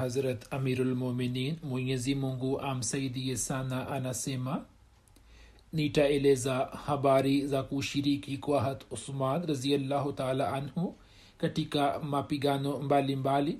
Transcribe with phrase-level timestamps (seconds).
[0.00, 4.64] Hazrat amirulmuminin Mwenyezi Mungu amsaidie sana, anasema
[5.72, 6.54] nitaeleza
[6.86, 10.94] habari za kushiriki kwa hat Usman raziallahu taala anhu
[11.38, 13.16] katika mapigano mbalimbali
[13.52, 13.58] mbali,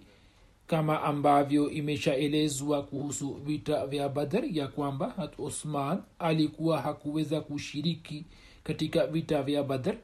[0.66, 8.24] kama ambavyo imeshaelezwa kuhusu vita vya badar ya kwamba hat Usman alikuwa hakuweza kushiriki
[8.64, 9.96] katika vita vya badar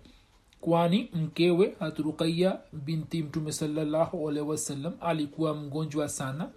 [0.67, 6.49] kwani mkewe hatruqaya binti mtume salallahu wasallam alikuwa mgonjwa sana.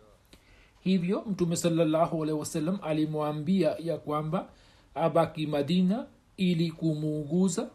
[0.80, 4.50] Hivyo mtume salallahu wasallam alimwambia ya kwamba
[4.96, 6.06] abaki madina
[6.38, 7.70] ili kumuuguza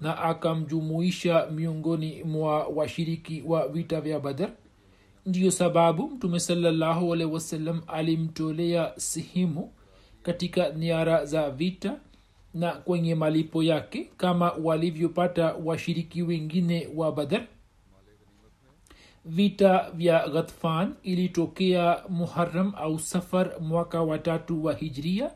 [0.00, 4.50] na akamjumuisha miongoni mwa washiriki wa vita vya badar
[5.26, 9.72] ndiyo sababu mtume salallahu wasallam alimtolea sehemu
[10.22, 11.96] katika niara za vita
[12.54, 17.46] na kwenye malipo yake kama walivyopata washiriki wengine wa badar
[19.24, 25.30] vita vya ghatfan ilitokea muharam au safar mwaka watatu wa hijria.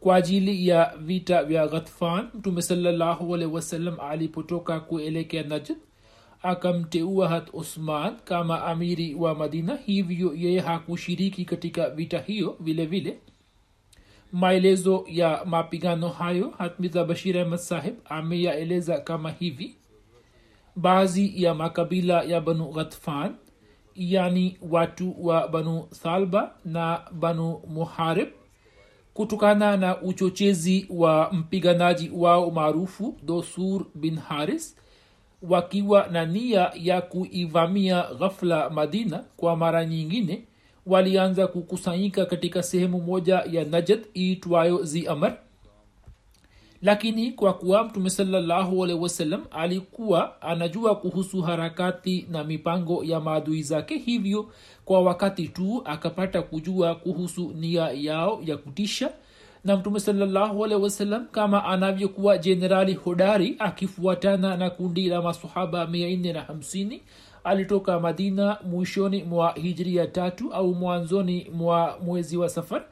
[0.00, 5.76] Kwa ajili ya vita vya ghatfan mtume salallahu alehi wasallam alipotoka kuelekea najd
[6.42, 9.76] akamteua hat usman kama amiri wa madina.
[9.76, 13.18] Hivyo yeye hakushiriki katika vita hiyo vile vile
[14.32, 19.76] maelezo ya mapigano hayo hatmiza bashir ahmad sahib ameyaeleza kama hivi.
[20.76, 23.34] Baadhi ya makabila ya banu ghatfan
[23.94, 28.28] yani watu wa banu salba na banu muharib
[29.14, 34.76] kutokana na uchochezi wa mpiganaji wao maarufu dosur bin haris
[35.42, 40.47] wakiwa na nia ya kuivamia ghafla madina kwa mara nyingine
[40.88, 45.38] walianza kukusanyika katika sehemu moja ya najad iitwayo zi amar
[46.82, 53.62] lakini kwa kuwa mtume salallahu alehi wasallam alikuwa anajua kuhusu harakati na mipango ya maadui
[53.62, 54.50] zake hivyo
[54.84, 59.10] kwa wakati tu akapata kujua kuhusu nia yao ya kutisha.
[59.64, 66.16] Na mtume salallahu alehi wasallam kama anavyokuwa jenerali hodari akifuatana na kundi la masahaba mia
[66.16, 67.02] nne na hamsini
[67.48, 72.84] alitoka madina mwishoni mwa hijiria tatu au mwanzoni mwa mwezi wa safar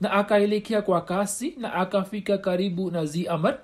[0.00, 3.58] na akaelekea kwa kasi na akafika karibu na zi amar.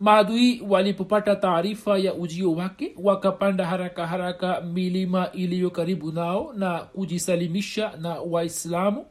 [0.00, 7.92] Maadui walipopata taarifa ya ujio wake wakapanda haraka haraka milima iliyo karibu nao na kujisalimisha
[8.00, 9.06] na waislamu.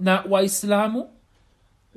[0.00, 1.10] Na waislamu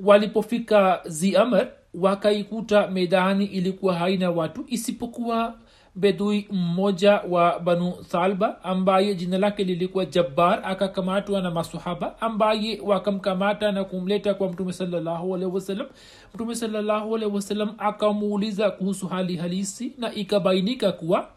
[0.00, 5.54] walipofika zi amar wakaikuta medani ilikuwa haina watu isipokuwa
[5.94, 13.72] bedui mmoja wa banu salba ambaye jina lake lilikuwa jabbar akakamatwa na masahaba ambaye wakamkamata
[13.72, 15.86] na kumleta kwa mtume sawasalam
[16.34, 21.28] mtume sawasalam akamuuliza kuhusu hali halisi na ikabainika kuwa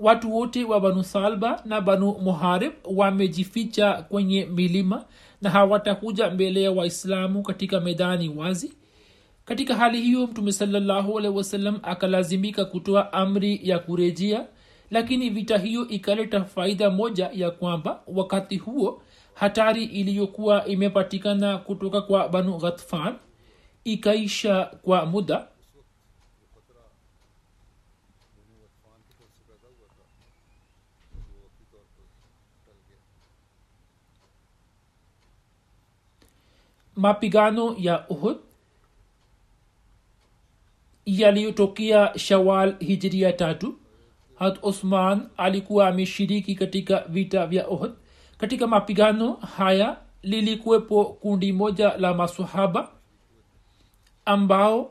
[0.00, 5.04] watu wote wa banu salba na banu muharib wamejificha kwenye milima
[5.42, 8.72] na hawatakuja mbele ya waislamu katika medani wazi
[9.44, 14.46] katika hali hiyo mtume salallahu wasalam akalazimika kutoa amri ya kurejea
[14.90, 19.02] lakini vita hiyo ikaleta faida moja ya kwamba wakati huo
[19.34, 23.16] hatari iliyokuwa imepatikana kutoka kwa banu ghatfan
[23.84, 25.48] ikaisha kwa muda.
[36.96, 38.36] Mapigano ya uhud
[41.06, 43.74] yaliyotokea shawal hijiria tatu
[44.34, 47.92] had osman alikuwa ameshiriki katika vita vya ohd
[48.38, 52.88] katika mapigano haya lilikuwepo kundi moja la masahaba
[54.24, 54.90] ambao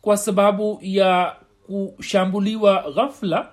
[0.00, 1.36] kwa sababu ya
[1.66, 3.48] kushambuliwa ghafla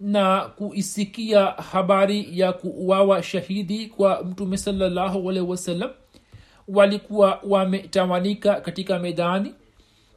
[0.00, 5.90] na kuisikia habari ya kuuawa shahidi kwa mtume salllahu alehi wasallam
[6.68, 9.54] walikuwa wametawanika katika medani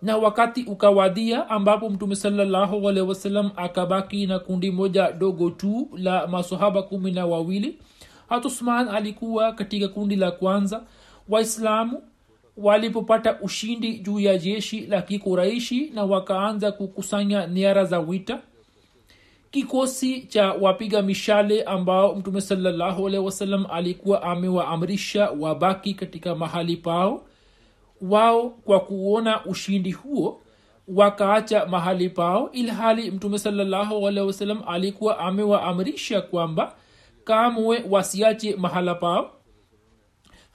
[0.04, 6.84] na wakati ukawadia ambapo mtume salallahu alaihi akabaki na kundi moja dogo tu la masahaba
[6.84, 7.78] kumi na wawili.
[8.30, 10.84] Hatusman alikuwa katika kundi la kwanza.
[11.30, 12.02] Waislamu
[12.58, 18.40] walipopata ushindi juu ya jeshi la kikuraishi na wakaanza kukusanya niara za wita
[19.52, 23.30] kikosi cha wapiga mishale ambao mtume salallahu alaihi
[23.72, 27.22] alikuwa amewaamrisha wabaki katika mahali pao
[28.10, 30.42] wao kwa kuona ushindi huo
[30.88, 36.76] wakaacha mahali pao ilhali mtume sawasalam alikuwa amewaamrisha kwamba
[37.24, 39.32] kamwe wasiache mahala pao.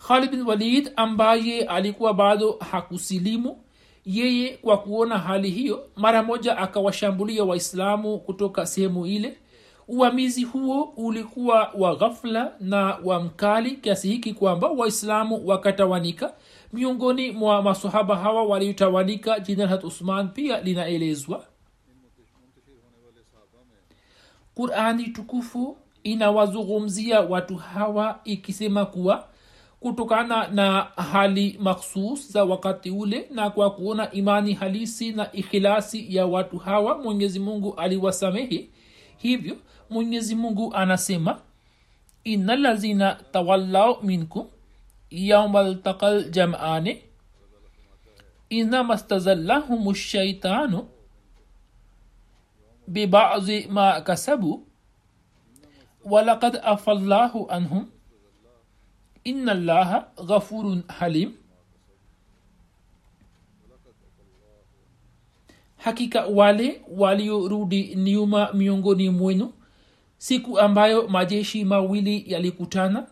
[0.08, 3.64] Khalid bin walid ambaye alikuwa bado hakusilimu
[4.04, 9.38] yeye kwa kuona hali hiyo mara moja akawashambulia waislamu kutoka sehemu ile.
[9.88, 16.34] Uamizi huo ulikuwa wa ghafla na wa mkali kiasi hiki kwamba waislamu wakatawanika
[16.72, 21.44] miongoni mwa masahaba hawa waliotawanika jina la usman pia linaelezwa.
[24.54, 29.28] Qurani tukufu inawazungumzia watu hawa ikisema kuwa
[29.80, 36.26] kutokana na hali makhsus za wakati ule na kwa kuona imani halisi na ikhilasi ya
[36.26, 38.68] watu hawa mwenyezi mungu aliwasamehe.
[39.16, 39.56] Hivyo
[39.90, 41.38] mwenyezi mungu anasema
[42.24, 44.46] ina lazina tawallau minkum
[45.10, 47.02] yauma ltaqa ljamani
[48.50, 50.88] inama stazallahum shaitanu
[52.88, 54.66] bibadi ma kasabu
[56.04, 57.86] walakad afa llahu anhum
[59.24, 61.32] inna allaha ghafurun halim
[65.76, 69.52] hakika wale waliorudi nyuma miongoni mwenu
[70.18, 73.06] siku ambayo majeshi mawili yalikutana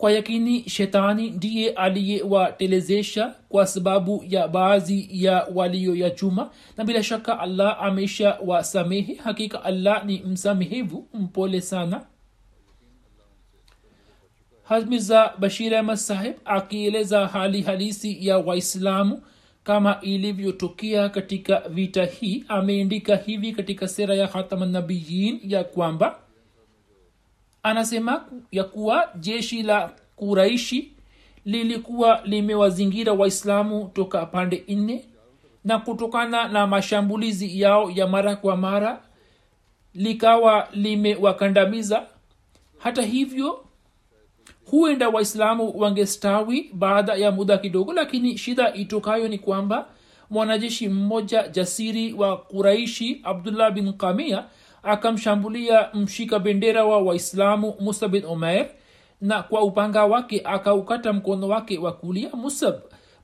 [0.00, 6.42] kwa yakini shetani ndiye aliyewatelezesha kwa sababu ya baadhi ya walioyachuma.
[6.42, 12.06] Ya chuma na bila shaka allah amesha wasamehe hakika allah ni msamehevu mpole sana.
[14.62, 19.22] Hazmiza bashir ahmad saheb akieleza hali halisi ya waislamu
[19.64, 26.18] kama ilivyotokea katika vita hii ameandika hivi katika sera ya hatamanabiyin ya kwamba
[27.62, 30.92] anasema ya kuwa jeshi la kuraishi
[31.44, 35.04] lilikuwa limewazingira waislamu toka pande nne
[35.64, 39.02] na kutokana na mashambulizi yao ya mara kwa mara
[39.94, 42.06] likawa limewakandamiza.
[42.78, 43.64] Hata hivyo
[44.70, 49.88] huenda waislamu wangestawi baada ya muda kidogo lakini shida itokayo ni kwamba
[50.30, 54.44] mwanajeshi mmoja jasiri wa kuraishi abdullah bin kamia
[54.82, 58.66] akamshambulia mshika bendera wa waislamu musa bin umair
[59.20, 62.74] na kwa upanga wake akaukata mkono wake wa kulia musab.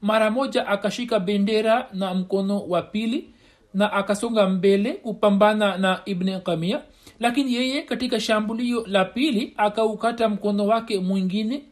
[0.02, 3.30] Mara moja akashika bendera na mkono wa pili
[3.74, 6.82] na akasonga mbele kupambana na ibni kamia
[7.20, 11.62] lakini yeye katika shambulio la pili akaukata mkono wake mwingine.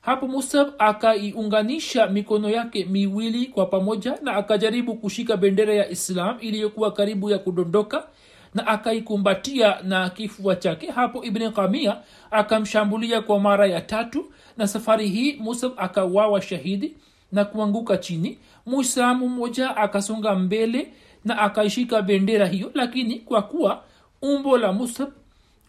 [0.00, 6.92] Hapo musab akaiunganisha mikono yake miwili kwa pamoja na akajaribu kushika bendera ya islam iliyokuwa
[6.92, 8.06] karibu ya kudondoka
[8.54, 10.90] na akaikumbatia na kifua chake.
[10.90, 11.96] Hapo ibni kamia
[12.30, 16.96] akamshambulia kwa mara ya tatu na safari hii musab akawawa shahidi
[17.32, 18.38] na kuanguka chini.
[18.66, 20.92] Muislamu mmoja akasonga mbele
[21.24, 23.82] na akaishika bendera hiyo lakini kwa kuwa
[24.22, 25.08] umbo la musab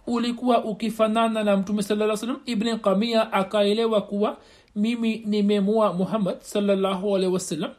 [0.07, 4.37] ulikuwa ukifanana na mtume saa salam ibni kamia akaelewa kuwa
[4.75, 7.71] mimi nimemua muhammad sallahualhi wasalam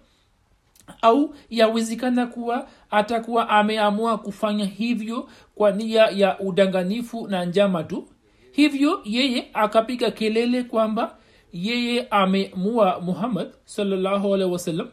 [1.03, 8.09] au yawezekana kuwa atakuwa ameamua kufanya hivyo kwa nia ya udanganifu na njama tu.
[8.53, 11.17] Hivyo yeye akapiga kelele kwamba
[11.53, 14.89] yeye amemua muhammad sawasalam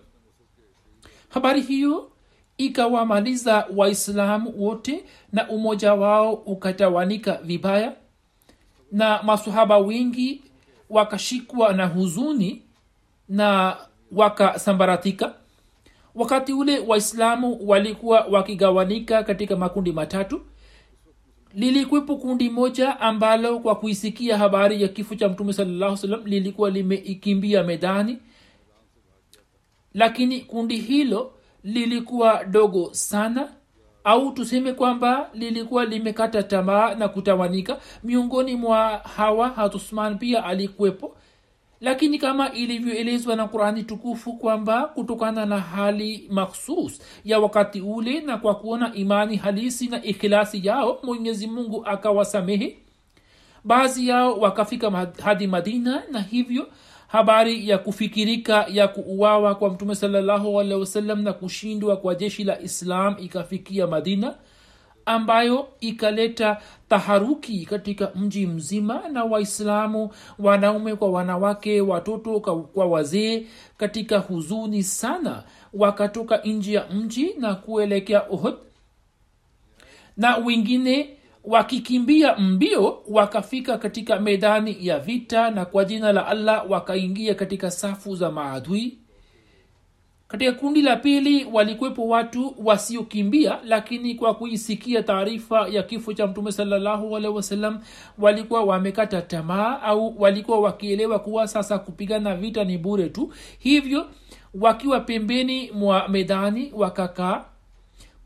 [1.30, 2.12] habari hiyo
[2.58, 7.94] ikawamaliza waislamu wote na umoja wao ukatawanika vibaya
[8.92, 10.42] na masahaba wengi
[10.90, 12.62] wakashikwa na huzuni
[13.30, 13.78] na
[14.12, 15.34] wakasambaratika
[16.18, 20.42] wakati ule waislamu walikuwa wakigawanika katika makundi matatu
[21.54, 27.64] lilikwepo kundi moja ambalo kwa kuisikia habari ya kifo cha mtume salllahu salam lilikuwa limeikimbia
[27.64, 28.18] medani
[29.94, 31.34] lakini kundi hilo
[31.64, 33.50] lilikuwa dogo sana
[34.04, 37.80] au tuseme kwamba lilikuwa limekata tamaa na kutawanika.
[38.04, 41.18] Miongoni mwa hawa hatusman pia alikuwepo
[41.82, 48.38] lakini kama ilivyoelezwa na qurani tukufu kwamba kutokana na hali makhsus ya wakati ule na
[48.38, 52.78] kwa kuona imani halisi na ikhilasi yao mwenyezi mungu akawasamehe
[53.64, 56.68] baadhi yao wakafika hadi madina na hivyo
[57.08, 62.62] habari ya kufikirika ya kuuawa kwa mtume salallahu alehi wasallam na kushindwa kwa jeshi la
[62.62, 64.36] islam ikafikia madina
[65.08, 70.10] ambayo ikaleta taharuki katika mji mzima na waislamu
[70.40, 72.40] wanaume kwa wanawake watoto
[72.74, 73.46] kwa wazee
[73.78, 78.54] katika huzuni sana wakatoka nji ya mji na kuelekea uhud.
[80.18, 81.10] Na wengine
[81.44, 88.16] wakikimbia mbio wakafika katika medani ya vita na kwa jina la allah wakaingia katika safu
[88.16, 88.98] za maadui
[90.28, 96.52] katika kundi la pili walikwepo watu wasiokimbia lakini kwa kuisikia taarifa ya kifo cha mtume
[96.52, 97.80] salllahualhi wasalam
[98.18, 103.34] walikuwa wamekata tamaa au walikuwa wakielewa kuwa sasa kupigana vita ni bure tu.
[103.60, 104.06] Hivyo
[104.54, 107.46] wakiwa pembeni mwa medani wakakaa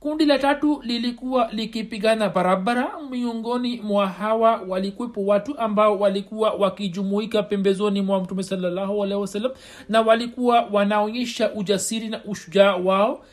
[0.02, 8.02] kundi la tatu lilikuwa likipigana barabara miongoni mwa hawa walikwepo watu ambao walikuwa wakijumuika pembezoni
[8.02, 9.52] mwa mtume sawasalam
[9.90, 13.26] na walikuwa wanaonyesha ujasiri na ushujaa wao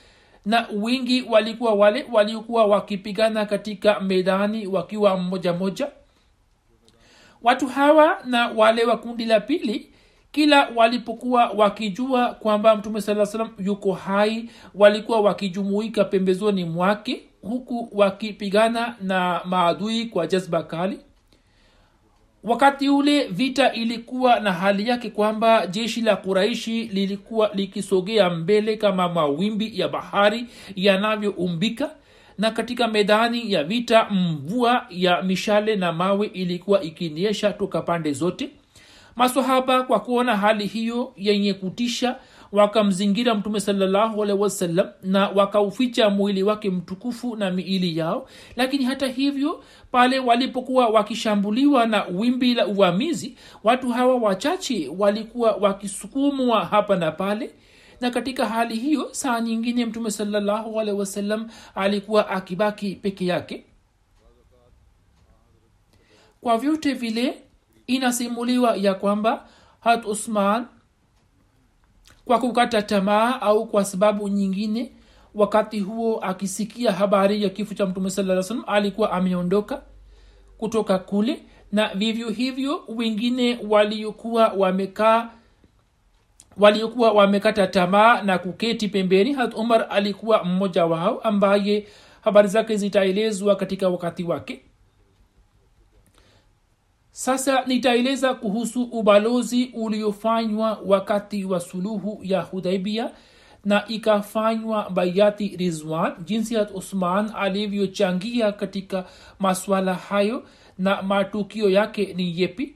[0.46, 5.88] na wingi walikuwa wale waliokuwa wakipigana katika medani wakiwa mmoja moja.
[7.42, 9.92] Watu hawa na wale wa kundi la pili
[10.32, 18.94] kila walipokuwa wakijua kwamba mtume saa salam yuko hai walikuwa wakijumuika pembezoni mwake huku wakipigana
[19.00, 20.99] na maadui kwa jazba kali.
[22.44, 29.08] Wakati ule vita ilikuwa na hali yake kwamba jeshi la kuraishi lilikuwa likisogea mbele kama
[29.08, 31.90] mawimbi ya bahari yanavyoumbika
[32.38, 38.50] na katika medani ya vita mvua ya mishale na mawe ilikuwa ikiniesha toka pande zote
[39.18, 42.16] masahaba kwa kuona hali hiyo yenye kutisha
[42.52, 48.28] wakamzingira mtume salallahu alehi wasallam na wakauficha mwili wake mtukufu na miili yao.
[48.56, 56.64] Lakini hata hivyo pale walipokuwa wakishambuliwa na wimbi la uvamizi watu hawa wachache walikuwa wakisukumwa
[56.64, 57.54] hapa na pale.
[58.00, 63.64] Na katika hali hiyo saa nyingine mtume salallahu wasallam alikuwa akibaki peke yake.
[66.40, 67.42] Kwa vyote vile
[67.99, 69.47] inasimuliwa ya kwamba
[69.80, 70.66] hat usman
[72.25, 74.92] kwa kukata tamaa au kwa sababu nyingine
[75.35, 79.83] wakati huo akisikia habari ya kifo cha mtume saa salam alikuwa ameondoka
[80.59, 81.42] kutoka kule
[81.73, 85.30] na vivyo hivyo wengine waliokuwa wamekaa
[86.57, 91.87] waliokuwa wamekata tamaa na kuketi pembeni hat umar alikuwa mmoja wao ambaye
[92.21, 94.62] habari zake zitaelezwa katika wakati wake
[97.18, 103.10] sasa nitaeleza kuhusu ubalozi uliofanywa wakati wa suluhu ya hudaibia
[103.64, 109.04] na ikafanywa bayati rizwan jinsi hat usman alivyochangia katika
[109.38, 110.42] maswala hayo
[110.78, 112.75] na matukio yake ni yepi.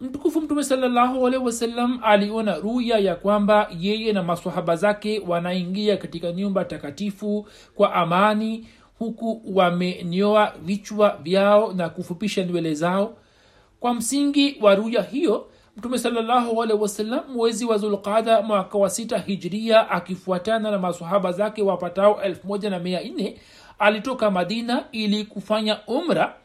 [0.00, 6.32] Mtukufu mtume salallahu alehi wasallam aliona ruya ya kwamba yeye na masahaba zake wanaingia katika
[6.32, 8.66] nyumba takatifu kwa amani
[8.98, 13.16] huku wamenyoa vichwa vyao na kufupisha nywele zao
[13.84, 20.70] kwa msingi wa ruya hiyo mtume sawasalam mwezi wa zulqada mwaka wa sita hijria akifuatana
[20.70, 23.40] na masahaba zake wapatao elfu moja na mia nne
[23.78, 26.36] alitoka madina ili kufanya umra.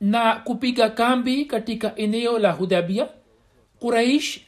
[0.00, 3.08] Na kupiga kambi katika eneo la hudabia.
[3.80, 4.40] Quraish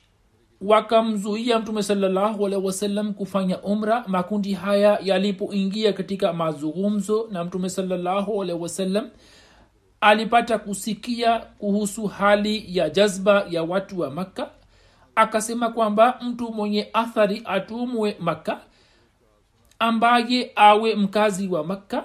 [0.60, 4.04] wakamzuia mtume salllahu alehi wasallam kufanya umra.
[4.06, 9.10] Makundi haya yalipoingia katika mazungumzo na mtume salllahu alehi wasallam
[10.00, 14.50] alipata kusikia kuhusu hali ya jazba ya watu wa makka.
[15.14, 18.60] Akasema kwamba mtu mwenye athari atumwe makka
[19.78, 22.04] ambaye awe mkazi wa makka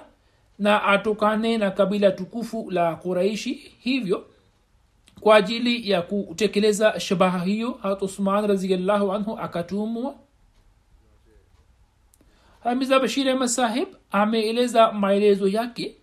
[0.58, 4.24] na atokane na kabila tukufu la kuraishi hivyo
[5.20, 10.14] kwa ajili ya kutekeleza shabaha hiyo hat usman raziallahu anhu akatumwa.
[12.64, 15.96] Hamiza bashir ahmad ameeleza maelezo yake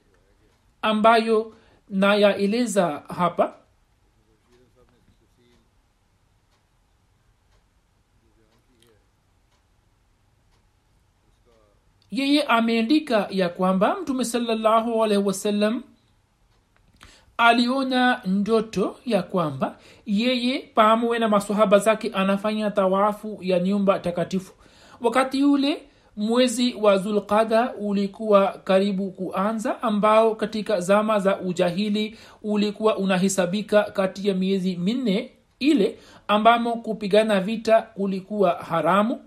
[0.82, 1.54] ambayo
[1.90, 3.54] nayaeleza hapa.
[12.12, 15.84] Yeye ameandika ya kwamba mtume salallahu alaihi wasallam
[17.38, 24.54] aliona ndoto ya kwamba yeye pamoja na masohaba zake anafanya tawafu ya nyumba takatifu.
[25.02, 25.78] Wakati ule
[26.18, 34.34] mwezi wa zulqada ulikuwa karibu kuanza ambao katika zama za ujahili ulikuwa unahesabika kati ya
[34.36, 35.98] miezi minne ile
[36.28, 39.20] ambamo kupigana vita kulikuwa haramu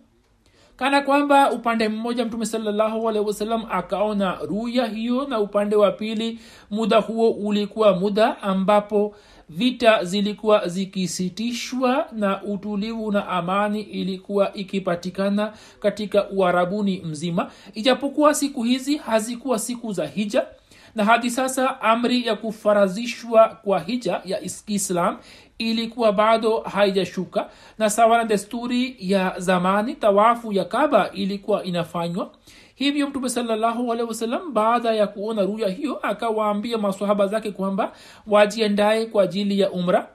[0.77, 3.27] kana kwamba upande mmoja mtume salallahu alehi
[3.71, 6.39] akaona ruya hiyo na upande wa pili
[6.71, 9.15] muda huo ulikuwa muda ambapo
[9.49, 17.51] vita zilikuwa zikisitishwa na utulivu na amani ilikuwa ikipatikana katika uharabuni mzima.
[17.75, 20.47] Ijapokuwa siku hizi hazikuwa siku za hija
[20.95, 25.17] na hadi sasa amri ya kufarazishwa kwa hija ya islam
[25.59, 27.51] ilikuwa bado haijashuka.
[27.79, 32.31] Na sawa na desturi ya zamani tawafu ya kaba ilikuwa inafanywa.
[32.75, 34.09] Hivyo mtume salallahu alehi
[34.53, 37.93] baada ya kuona ruya hiyo akawaambia masahaba zake kwamba
[38.27, 40.09] wajiendaye kwa ajili ya umra.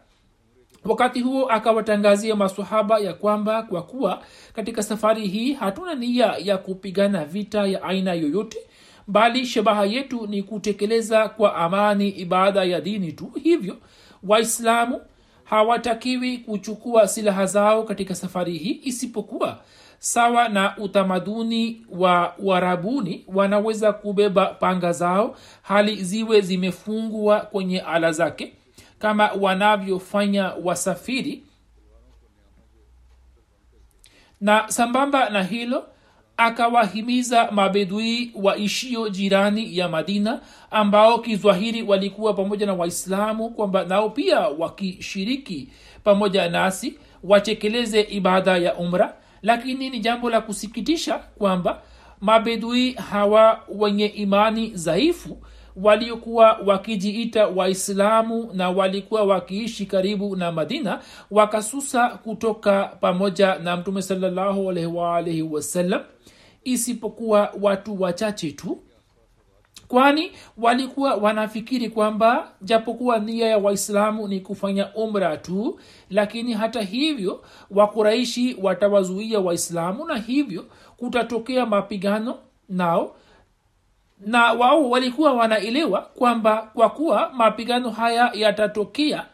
[0.85, 4.21] Wakati huo akawatangazia masahaba ya kwamba kwa kuwa
[4.53, 8.57] katika safari hii hatuna nia ya kupigana vita ya aina yoyote
[9.07, 13.31] bali shabaha yetu ni kutekeleza kwa amani ibada ya dini tu.
[13.43, 13.77] Hivyo
[14.23, 15.01] waislamu
[15.51, 19.59] hawatakiwi kuchukua silaha zao katika safari hii isipokuwa
[19.99, 28.53] sawa na utamaduni wa uarabuni wanaweza kubeba panga zao hali ziwe zimefungwa kwenye ala zake
[28.99, 31.43] kama wanavyofanya wasafiri.
[34.41, 35.87] Na sambamba na hilo
[36.45, 40.39] akawahimiza mabedui waishio jirani ya madina
[40.71, 45.69] ambao kizwahiri walikuwa pamoja na waislamu kwamba nao pia wakishiriki
[46.03, 46.93] pamoja nasi
[47.23, 49.13] watekeleze ibada ya umra.
[49.41, 51.81] Lakini ni jambo la kusikitisha kwamba
[52.21, 55.37] mabedui hawa wenye imani dhaifu
[55.75, 60.99] waliokuwa wakijiita waislamu na walikuwa wakiishi karibu na madina
[61.31, 66.01] wakasusa kutoka pamoja na mtume salallahu wasallam wasallam
[66.63, 68.77] isipokuwa watu wachache tu
[69.87, 77.43] kwani walikuwa wanafikiri kwamba japokuwa nia ya waislamu ni kufanya umra tu lakini hata hivyo
[77.71, 80.65] wakuraishi watawazuia waislamu na hivyo
[80.97, 82.37] kutatokea mapigano
[82.69, 83.15] nao.
[84.25, 89.25] Na wao walikuwa wanaelewa kwamba kwa kuwa mapigano haya yatatokea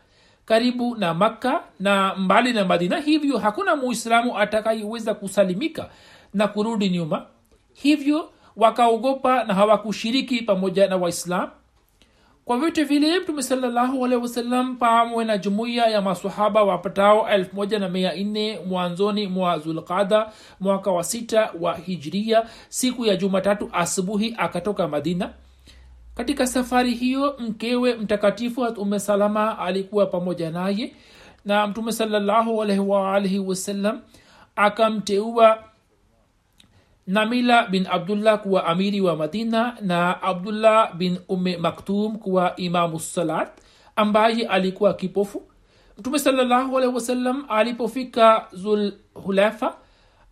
[0.46, 5.90] karibu na makka na mbali na madina hivyo hakuna muislamu atakayeweza kusalimika
[6.38, 7.26] na kurudi nyuma.
[7.74, 11.50] Hivyo wakaogopa na hawakushiriki pamoja na waislam.
[12.46, 20.32] Kwa vyote vile mtume sawasalam pamwe na jumuiya ya masahaba wapatao 14 mwanzoni mwa zulqada
[20.60, 25.34] mwaka wa sita wa hijria siku ya jumatatu asubuhi akatoka madina.
[26.16, 30.94] Katika safari hiyo mkewe mtakatifu ume salama alikuwa pamoja naye
[31.46, 32.58] na mtume salallahu
[33.40, 34.02] wasalam
[34.56, 35.64] akamteua
[37.08, 43.50] namila bin abdullah kuwa amiri wa madina na abdullah bin ume maktum kuwa imamu salat
[43.96, 45.44] ambaye alikuwa kipofu.
[45.98, 49.76] Mtume salallahu alaihi wasallam alipofika zulhulefa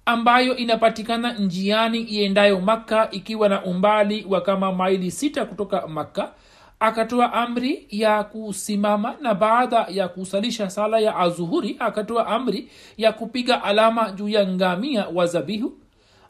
[0.05, 6.31] ambayo inapatikana njiani iendayo makka ikiwa na umbali wa kama maili sita kutoka makka
[6.79, 13.63] akatoa amri ya kusimama na baada ya kusalisha sala ya azuhuri akatoa amri ya kupiga
[13.63, 15.77] alama juu ya ngamia wa zabihu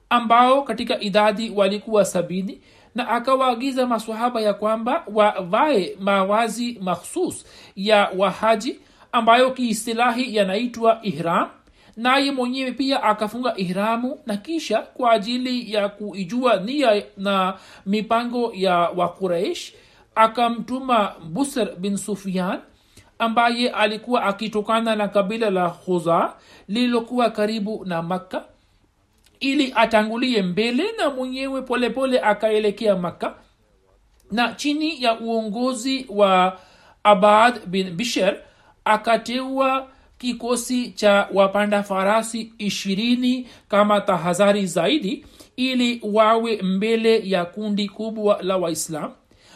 [0.10, 2.62] ambao katika idadi walikuwa sabini
[2.96, 8.80] na akawaagiza masahaba ya kwamba wavae mawazi makhsus ya wahaji
[9.12, 11.48] ambayo kiistilahi yanaitwa ihram.
[11.98, 17.54] Naye mwenyewe pia akafunga ihramu na kisha kwa ajili ya kuijua nia na
[17.86, 19.74] mipango ya wakuraish
[20.15, 22.60] akamtuma busr bin sufian
[23.20, 26.34] ambaye alikuwa akitokana na kabila la khuza
[26.68, 28.44] lililokuwa karibu na makka
[29.51, 33.36] ili atangulie mbele na mwenyewe polepole akaelekea makka.
[34.31, 36.60] Na chini ya uongozi wa
[37.03, 38.38] abad bin bisher
[38.86, 48.39] akateua kikosi cha wapanda farasi ishirini kama tahadhari zaidi ili wawe mbele ya kundi kubwa
[48.41, 49.12] la waislam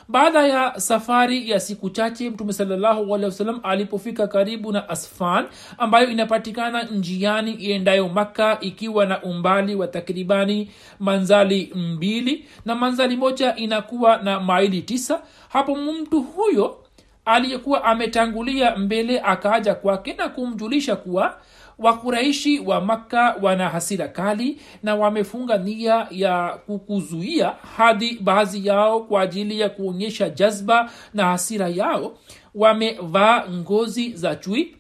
[0.10, 5.45] baada ya safari ya siku chache mtume sawasalam alipofika karibu na asfan
[5.78, 13.56] ambayo inapatikana njiani iendayo makka ikiwa na umbali wa takribani manzali mbili na manzali moja
[13.56, 16.78] inakuwa na maili tisa hapo mtu huyo
[17.26, 21.38] aliyekuwa ametangulia mbele akaaja kwake na kumjulisha kuwa
[21.80, 29.22] wakuraishi wa makka wana hasira kali na wamefunga nia ya kukuzuia hadi baadhi yao kwa
[29.22, 32.18] ajili ya kuonyesha jazba na hasira yao.
[32.56, 34.76] Wamevaa ngozi za chui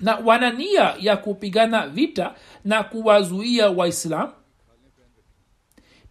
[0.00, 4.30] na wana nia ya kupigana vita na kuwazuia waislam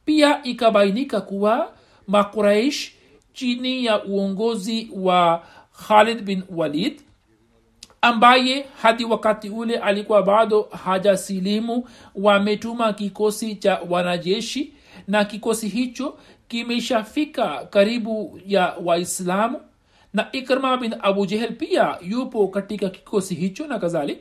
[0.05, 1.73] pia ikabainika kuwa
[2.07, 2.91] makuraish
[3.33, 5.43] chini ya uongozi wa
[5.87, 7.01] khalid bin walid
[8.01, 14.73] ambaye hadi wakati ule alikuwa bado hajasilimu wametuma kikosi cha wanajeshi
[15.07, 19.61] na kikosi hicho kimeshafika karibu ya waislamu.
[20.13, 24.19] Na ikrma bin abu jehel pia yupo katika kikosi hicho na kadhalik.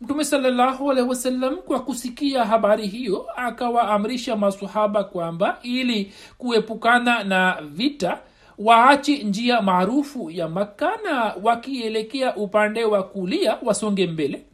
[0.00, 8.18] Mtume salallahu alehi wasallam kwa kusikia habari hiyo akawaamrisha masahaba kwamba ili kuepukana na vita
[8.58, 14.44] waache njia maarufu ya makka na wakielekea upande wa kulia wasonge mbele.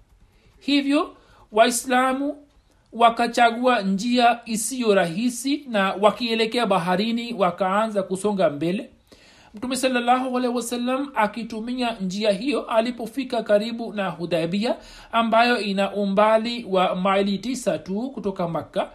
[0.60, 1.16] Hivyo
[1.52, 2.36] waislamu
[2.92, 8.90] wakachagua njia isiyo rahisi na wakielekea baharini wakaanza kusonga mbele.
[9.54, 14.76] Mtume salallahu wasalam akitumia njia hiyo alipofika karibu na hudhaibia
[15.12, 18.90] ambayo ina umbali wa maili tisa tu kutoka makka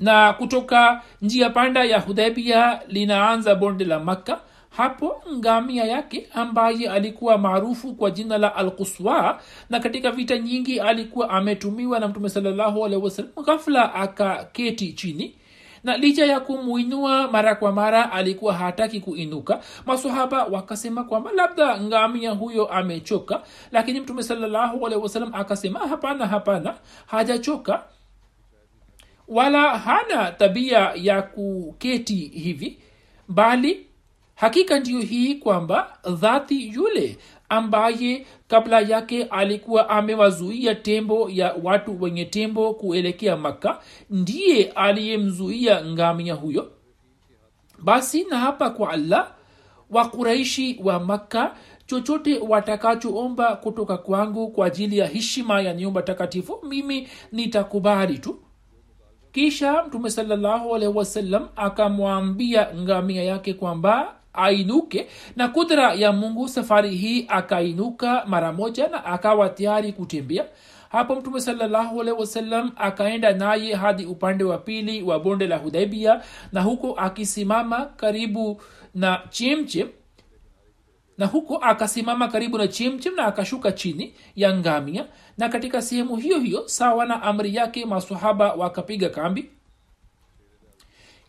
[0.00, 4.40] na kutoka njia panda ya hudhaibia linaanza bonde la makka.
[4.76, 11.30] Hapo ngamia yake ambaye alikuwa maarufu kwa jina la alkuswa na katika vita nyingi alikuwa
[11.30, 12.28] ametumiwa na mtume
[13.04, 15.34] wasallam ghafla akaketi chini.
[15.84, 19.60] Na licha ya kumuinua mara kwa mara alikuwa hataki kuinuka.
[19.86, 24.22] Masahaba wakasema kwamba labda ngamia huyo amechoka lakini mtume
[25.02, 26.74] wasallam akasema hapana hapana
[27.06, 27.82] hajachoka
[29.32, 32.78] wala hana tabia ya kuketi hivi
[33.28, 33.86] bali
[34.34, 37.18] hakika ndiyo hii kwamba dhati yule
[37.48, 46.34] ambaye kabla yake alikuwa amewazuia tembo ya watu wenye tembo kuelekea makka ndiye aliyemzuia ngamia
[46.34, 46.72] huyo.
[47.78, 49.32] Basi na hapa kwa allah
[49.90, 57.08] wakuraishi wa makka chochote watakachoomba kutoka kwangu kwa ajili ya heshima ya nyumba takatifu mimi
[57.32, 58.36] nitakubali tu
[59.32, 60.10] kisha mtume
[60.94, 68.88] wasallam akamwambia ngamia yake kwamba ainuke na kudra ya mungu safari hii akainuka mara moja
[68.88, 70.44] na akawa tayari kutembea.
[70.88, 76.62] Hapo mtume salallahu wasallam akaenda naye hadi upande wa pili wa bonde la hudaibia na
[76.62, 78.60] huko akisimama karibu
[78.94, 79.88] na chemchem
[81.18, 85.06] na huko akasimama karibu na chemchem na akashuka chini ya ngamia.
[85.38, 89.50] Na katika sehemu hiyo hiyo sawa na amri yake masahaba wakapiga kambi.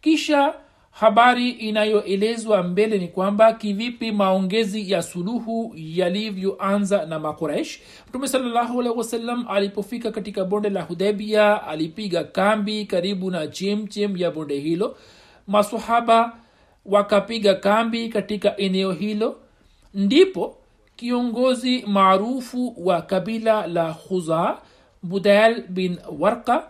[0.01, 0.53] Kisha
[0.91, 7.79] habari inayoelezwa mbele ni kwamba kivipi maongezi ya suluhu yalivyoanza na makuraish.
[8.09, 14.97] Mtume sawasalam alipofika katika bonde la hudebia alipiga kambi karibu na chemchem ya bonde hilo.
[15.47, 16.37] Masahaba
[16.85, 19.39] wakapiga kambi katika eneo hilo
[19.93, 20.57] ndipo
[20.95, 24.57] kiongozi maarufu wa kabila la khuza
[25.03, 26.67] budal bin warka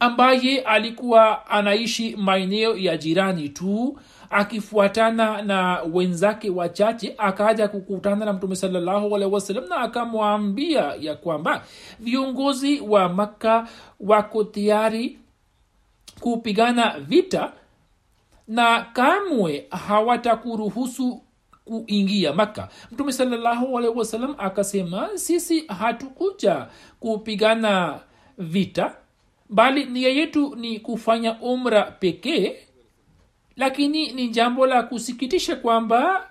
[0.00, 3.98] ambaye alikuwa anaishi maeneo ya jirani tu
[4.30, 11.64] akifuatana na wenzake wachache akaja kukutana na mtume salallahu alehi na akamwambia ya kwamba
[12.00, 13.68] viongozi wa makka
[14.00, 15.18] wako tayari
[16.20, 17.52] kupigana vita
[18.48, 21.22] na kamwe hawatakuruhusu
[21.68, 22.68] kuingia maka.
[22.92, 23.12] Mtume
[23.94, 26.66] wasallam akasema sisi hatukuja
[27.00, 28.00] kupigana
[28.38, 28.96] vita
[29.50, 32.56] bali nia yetu ni kufanya umra pekee
[33.56, 36.28] lakini ni jambo la kusikitisha kwamba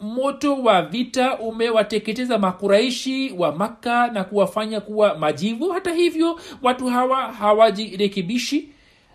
[0.00, 5.70] moto wa vita umewateketeza makuraishi wa makka na kuwafanya kuwa majivu.
[5.70, 8.68] Hata hivyo watu hawa hawajirekebishi.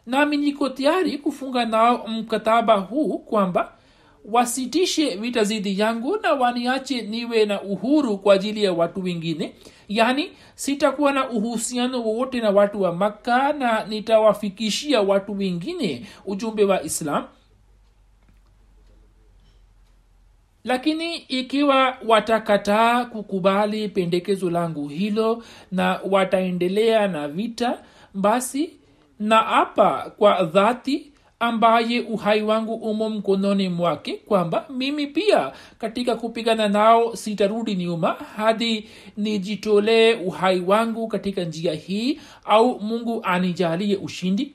[0.05, 3.73] Nami niko tayari kufunga nao mkataba huu kwamba
[4.25, 9.53] wasitishe vita zidi yangu na waniache niwe na uhuru kwa ajili ya watu wengine.
[9.89, 16.83] Yaani sitakuwa na uhusiano wowote na watu wa makka na nitawafikishia watu wengine ujumbe wa
[16.83, 17.25] islam.
[20.63, 28.69] Lakini ikiwa watakataa kukubali pendekezo langu hilo na wataendelea na vita basi
[29.19, 36.67] na apa kwa dhati ambaye uhai wangu umo mkononi mwake kwamba mimi pia katika kupigana
[36.67, 44.53] nao sitarudi nyuma hadi nijitolee uhai wangu katika njia hii au mungu anijalie ushindi.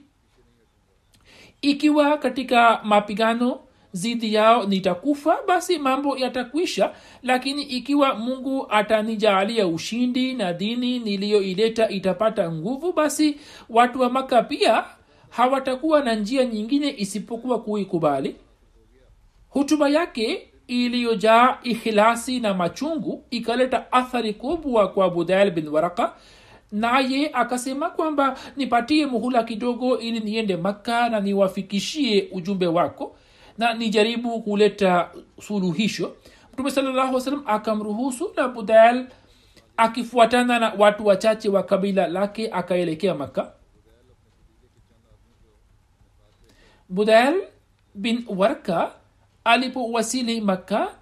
[1.62, 3.60] Ikiwa katika mapigano
[3.92, 6.92] zidi yao nitakufa basi mambo yatakwisha
[7.22, 13.36] lakini ikiwa mungu atanijaalia ushindi na dini niliyoileta itapata nguvu basi
[13.68, 14.84] watu wa maka pia
[15.32, 18.36] hawatakuwa na njia nyingine isipokuwa kuikubali.
[19.48, 26.12] Hutuba yake iliyojaa ikhilasi na machungu ikaleta athari kubwa kwa budail bin waraka
[26.72, 33.16] naye akasema kwamba nipatie muhula kidogo ili niende makka na niwafikishie ujumbe wako
[33.58, 36.12] na nijaribu kuleta suluhisho.
[36.52, 39.06] Mtume salllahu salam akamruhusu na budail
[39.76, 43.52] akifuatana na watu wachache wa kabila lake akaelekea makka
[46.92, 47.34] budail
[47.94, 48.92] bin warka
[49.44, 50.94] alipowasili makka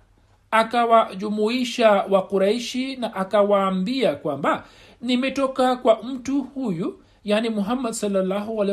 [0.50, 4.64] akawajumuisha wa kuraishi na akawaambia kwamba
[5.00, 8.64] nimetoka kwa mtu huyu yani muhammad salllahu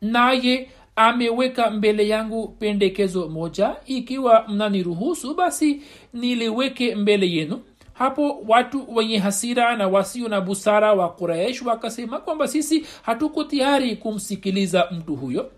[0.00, 3.76] naye ameweka mbele yangu pendekezo moja.
[3.86, 7.60] Ikiwa mnaniruhusu basi niliweke mbele yenu
[8.02, 13.96] hapo watu wenye hasira na wasio na busara wa quraish wakasema kwamba sisi hatuko tayari
[13.96, 15.50] kumsikiliza mtu huyo.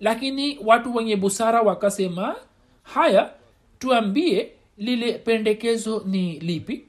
[0.00, 2.36] Lakini watu wenye busara wakasema
[2.82, 3.30] haya
[3.78, 6.84] tuambie lile pendekezo ni lipi?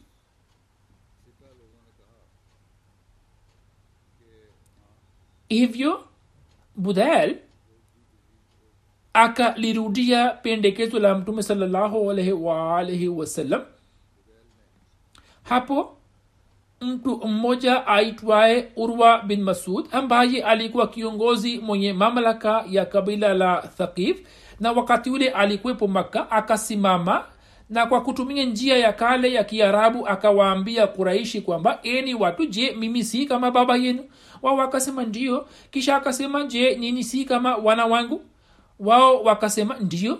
[5.49, 6.03] Hivyo
[6.75, 7.37] budhael
[9.13, 13.61] akalirudia pendekezo la mtume salllahu alaihi waalaihi wasallam
[15.43, 15.97] hapo
[16.81, 24.17] mtu mmoja aitwaye urwa bin masud ambaye alikuwa kiongozi mwenye mamlaka ya kabila la thaqif
[24.59, 27.25] na wakati ule alikuwepo makka akasimama
[27.69, 33.03] na kwa kutumia njia ya kale ya kiarabu akawaambia kuraishi kwamba eni watu je mimi
[33.03, 34.05] si kama baba yenu?
[34.41, 38.21] Wao wakasema ndio kisha akasema je nyinyi si kama wana wangu?
[38.79, 40.19] Wao wakasema ndio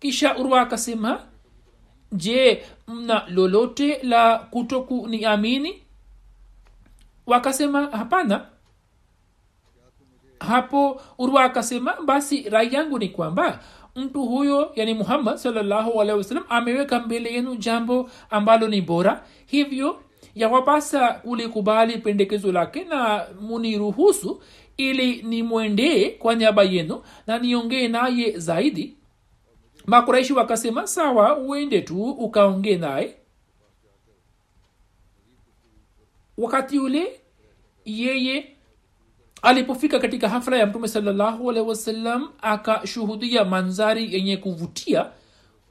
[0.00, 1.20] kisha urwa akasema
[2.16, 5.82] je mna lolote la kutoku ni amini
[7.26, 8.46] wakasema hapana.
[10.40, 13.60] Hapo urwa akasema basi rai yangu ni kwamba
[13.96, 15.38] mtu huyo yani muhammad
[16.18, 19.24] wasallam ameweka mbele yenu jambo ambalo ni bora.
[19.46, 20.00] Hivyo
[20.34, 24.42] yawapasa kulikubali pendekezo lake na muniruhusu
[24.76, 28.96] ili nimwendee kwa niaba yenu na niongee naye zaidi
[29.86, 33.16] makuraishi wakasema sawa uende tu ukaongee naye.
[36.38, 37.20] Wakati ule
[37.84, 38.56] yeye
[39.42, 45.06] alipofika katika hafla ya mtume salllahu alehi wasallam akashuhudia manzari yenye kuvutia.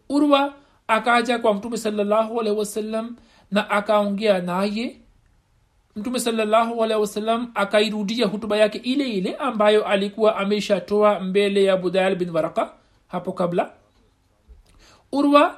[0.09, 0.53] Urwa
[0.87, 3.15] akaja kwa mtume salllahu alehi wasallam
[3.51, 4.99] na akaongea naye.
[5.95, 12.15] Mtume salllahu alehi wasallam akairudia hutuba yake ile ile ambayo alikuwa ameshatoa mbele ya budayal
[12.15, 12.73] bin waraka
[13.07, 13.71] hapo kabla
[15.13, 15.57] urwa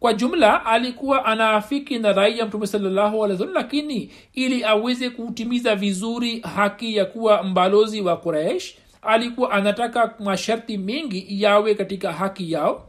[0.00, 6.96] kwa jumla alikuwa anaafiki na rai ya mtume wasallam lakini ili aweze kutimiza vizuri haki
[6.96, 12.88] ya kuwa mbalozi wa quraish alikuwa anataka masharti mengi yawe katika haki yao.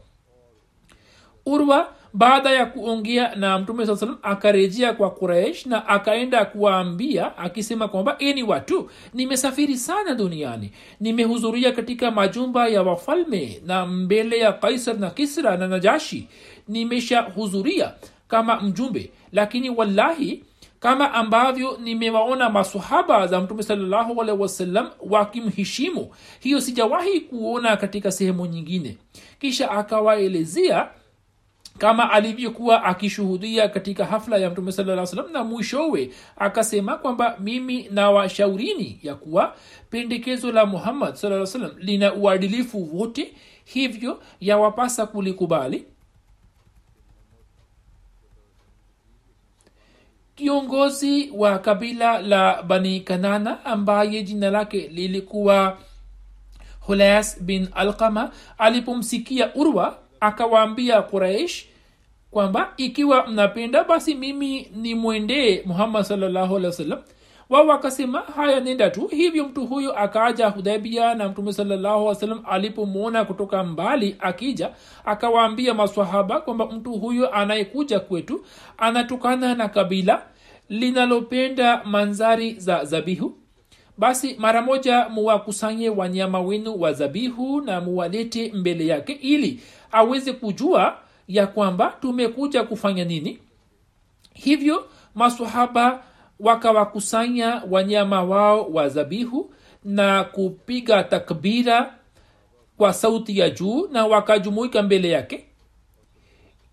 [1.45, 7.87] Urwa baada ya kuongea na mtume saa salam akarejea kwa kuraish na akaenda kuwaambia akisema
[7.87, 10.71] kwamba ini watu nimesafiri sana duniani.
[10.99, 16.27] Nimehudhuria katika majumba ya wafalme na mbele ya kaisar na kisra na najashi.
[16.67, 17.93] Nimeshahudhuria
[18.27, 19.11] kama mjumbe.
[19.31, 20.43] Lakini wallahi
[20.79, 28.97] kama ambavyo nimewaona masahaba za mtume salllahualhi wasallam wakimheshimu hiyo sijawahi kuona katika sehemu nyingine.
[29.39, 30.89] Kisha akawaelezea
[31.77, 38.99] kama alivyokuwa akishuhudia katika hafla ya mtume saa salam na mwishowe akasema kwamba mimi nawashaurini
[39.03, 39.55] ya kuwa
[39.89, 43.33] pendekezo la muhammad saa salam lina uadilifu wote
[43.65, 45.85] hivyo yawapasa kulikubali.
[50.35, 55.77] Kiongozi wa kabila la bani kanana ambaye jina lake lilikuwa
[56.79, 61.65] hulas bin alqama alipomsikia urwa akawaambia quraish
[62.37, 66.99] kwamba ikiwa mnapenda basi mimi nimwendee muhammad salllahu wasallam.
[67.49, 69.07] Wao wakasema haya nenda tu.
[69.07, 72.15] Hivyo mtu huyo akaja hudaibia na mtume salllahu
[72.49, 74.69] alipomwona kutoka mbali akija
[75.05, 78.45] akawaambia maswahaba kwamba mtu huyo anayekuja kwetu
[78.77, 80.21] anatokana na kabila
[80.69, 83.37] linalopenda manzari za zabihu.
[83.97, 89.59] Basi mara moja muwakusanye wanyama wenu wa zabihu na muwalete mbele yake ili
[89.91, 90.97] aweze kujua
[91.27, 93.39] ya kwamba tumekuja kufanya nini?
[94.33, 96.03] Hivyo masahaba
[96.39, 99.51] wakawakusanya wanyama wao wa zabihu
[99.83, 101.93] na kupiga takbira
[102.77, 105.45] kwa sauti ya juu na wakajumuika mbele yake.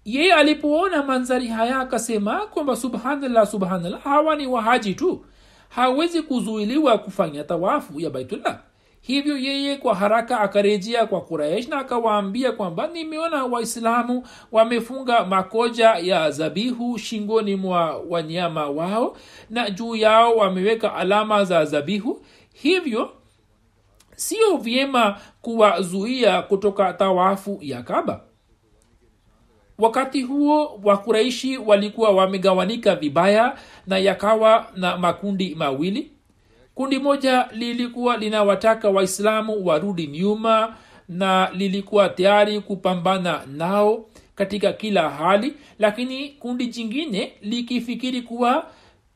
[0.05, 5.25] Yeye alipoona manzari haya akasema kwamba subhanallah subhanallah hawa ni wahaji tu.
[5.69, 8.59] Hawezi kuzuiliwa kufanya tawafu ya baitullah
[9.07, 16.31] hivyo yeye kwa haraka akarejea kwa kuraish na akawaambia kwamba nimeona waislamu wamefunga makoja ya
[16.31, 19.17] zabihu shingoni mwa wanyama wao
[19.51, 22.23] na juu yao wameweka alama za zabihu.
[22.53, 23.11] Hivyo
[24.17, 28.21] sio vyema kuwazuia kutoka tawafu ya kaba
[29.79, 36.14] wakati huo wakuraishi walikuwa wamegawanika vibaya na yakawa na makundi mawili
[36.75, 40.77] kundi moja lilikuwa linawataka waislamu warudi nyuma
[41.09, 48.67] na lilikuwa tayari kupambana nao katika kila hali lakini kundi jingine likifikiri kuwa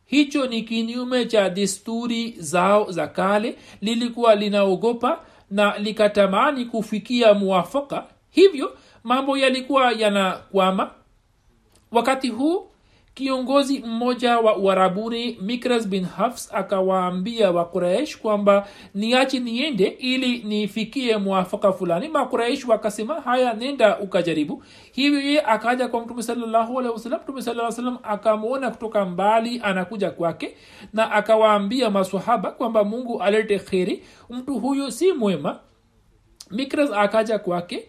[0.07, 8.77] hicho ni kinyume cha desturi zao za kale lilikuwa linaogopa na likatamani kufikia muwafaka hivyo
[9.05, 10.91] mambo yalikuwa yanakwama.
[11.93, 12.69] Wakati huu
[13.19, 21.73] kiongozi mmoja wa uarabuni mikras bin hafs akawaambia wakuraish kwamba niachi niende ili nifikie mwafaka
[21.73, 22.09] fulani.
[22.09, 24.63] Makuraish wakasema haya nenda ukajaribu.
[24.93, 26.81] Hivyo ye akaja kwa mtume salallahu
[27.23, 30.57] mtume saa akamwona kutoka mbali anakuja kwake
[30.93, 34.03] na akawaambia masahaba kwamba mungu alete kheri.
[34.31, 35.59] Mtu huyu si mwema.
[36.51, 37.89] Mikras akaja kwake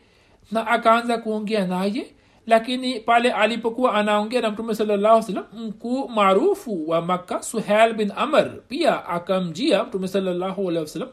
[0.52, 2.06] na akaanza kuongea naye
[2.48, 8.50] lakini pale alipokuwa anaongea na mtume salllahu salam mkuu maarufu wa makka suhel bin amr
[8.68, 11.10] pia akamjia mtume salllahu alehi wasalam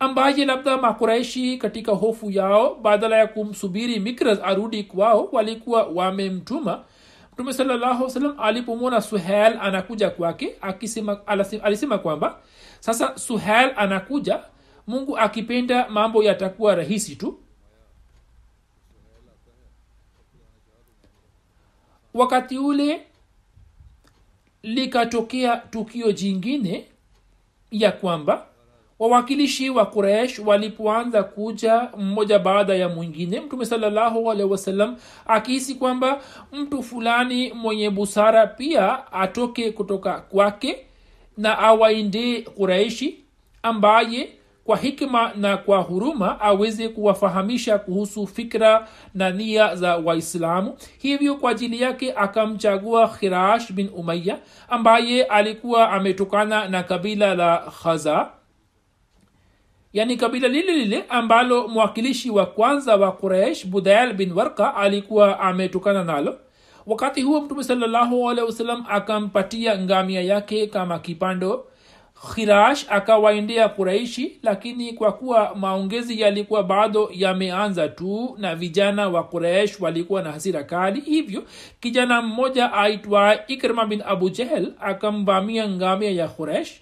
[0.00, 6.84] ambaye labda makuraishi katika hofu yao badala ya kumsubiri mikras arudi kwao walikuwa wamemtuma
[7.32, 10.56] mtume salllahu salam alipomwona suhel anakuja kwake
[11.62, 12.38] alisema kwamba
[12.80, 14.40] sasa suhel anakuja
[14.86, 17.38] mungu akipenda mambo yatakuwa rahisi tu
[22.14, 23.00] wakati ule
[24.62, 26.84] likatokea tukio jingine
[27.70, 28.46] ya kwamba
[28.98, 34.96] wawakilishi wa kuresh walipoanza kuja mmoja baada ya mwingine mtume salallahu alehi
[35.26, 36.22] akihisi kwamba
[36.52, 40.86] mtu fulani mwenye busara pia atoke kutoka kwake
[41.36, 43.18] na awaendee kuraishi
[43.62, 44.28] ambaye
[44.64, 50.76] kwa hikma na kwa huruma aweze kuwafahamisha kuhusu fikra na nia za waislamu.
[50.98, 58.30] Hivyo kwa ajili yake akamchagua khirash bin umaya ambaye alikuwa ametokana na kabila la khaza.
[59.92, 66.04] Yani kabila lile lile ambalo mwakilishi wa kwanza wa quraish budail bin warka alikuwa ametokana
[66.04, 66.38] nalo.
[66.86, 67.64] Wakati huo mtume
[68.46, 71.64] wasallam akampatia ngamia yake kama kipando
[72.34, 79.80] khirash akawaendea kuraishi lakini kwa kuwa maongezi yalikuwa bado yameanza tu na vijana wa kuraish
[79.80, 81.44] walikuwa na hasira kali hivyo
[81.80, 86.72] kijana mmoja aitwa ikrima bin abu jehel akamvamia ngamia ya quraish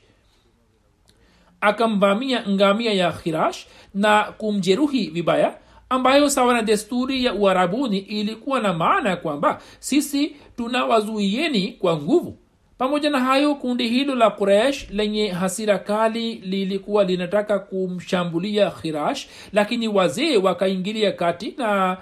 [1.61, 5.55] akamvamia ngamia ya khirash na kumjeruhi vibaya
[5.88, 12.37] ambayo sawa na desturi ya uharabuni ilikuwa na maana kwamba sisi tunawazuieni kwa nguvu
[12.81, 19.88] pamoja na hayo kundi hilo la quraish lenye hasira kali lilikuwa linataka kumshambulia khirash lakini
[19.88, 21.97] wazee wakaingilia kati na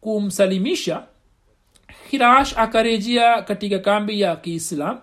[0.00, 1.02] kumsalimisha.
[2.10, 4.98] Khirash akarejea katika kambi ya kiislam.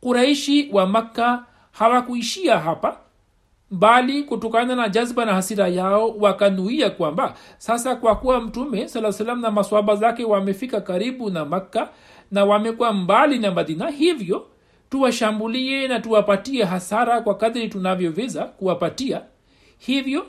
[0.00, 2.96] Quraishi wa makka hawakuishia hapa
[3.70, 9.40] bali kutokana na jazba na hasira yao wakanuia kwamba sasa kwa kuwa mtume saa salam
[9.40, 11.88] na maswaba zake wamefika karibu na makka
[12.34, 14.46] na wamekuwa mbali na madina hivyo
[14.90, 19.20] tuwashambulie na tuwapatie hasara kwa kadri tunavyoweza kuwapatia.
[19.78, 20.26] Hivyo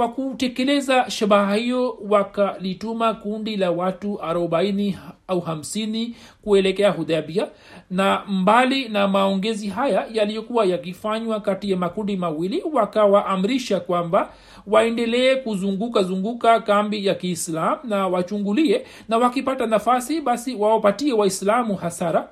[0.00, 4.94] kwa kutekeleza shabaha hiyo wakalituma kundi la watu 40
[5.28, 6.10] au 50
[6.42, 7.48] kuelekea hudhabia
[7.90, 14.32] na mbali na maongezi haya yaliyokuwa yakifanywa kati ya makundi mawili wakawaamrisha kwamba
[14.66, 22.28] waendelee kuzunguka zunguka kambi ya kiislam na wachungulie na wakipata nafasi basi wawapatie waislamu hasara.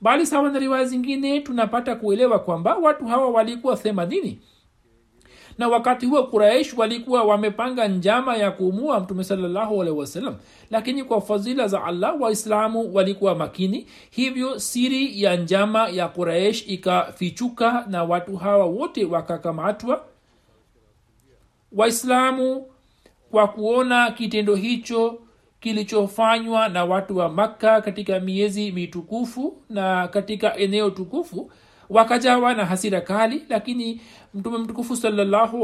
[0.00, 4.38] Bali sawa na riwaya zingine tunapata kuelewa kwamba watu hawa walikuwa themanini
[5.58, 10.34] na wakati huo quraish walikuwa wamepanga njama ya kuumua mtume salallahu alehi wasallam.
[10.70, 13.86] Lakini kwa fadhila za allah waislamu walikuwa makini.
[14.10, 20.04] Hivyo siri ya njama ya quraish ikafichuka na watu hawa wote wakakamatwa.
[21.72, 22.66] Waislamu
[23.30, 25.18] kwa kuona kitendo hicho
[25.60, 31.50] kilichofanywa na watu wa makka katika miezi mitukufu na katika eneo tukufu
[31.90, 34.00] wakajawa na hasira kali lakini
[34.34, 35.62] mtume mtukufu salallahu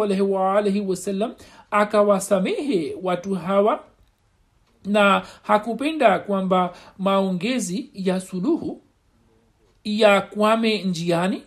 [0.81, 1.35] wasallam
[1.71, 3.85] akawasamehe watu hawa
[4.85, 8.83] na hakupenda kwamba maongezi ya suluhu
[9.85, 11.43] ya kwame njiani.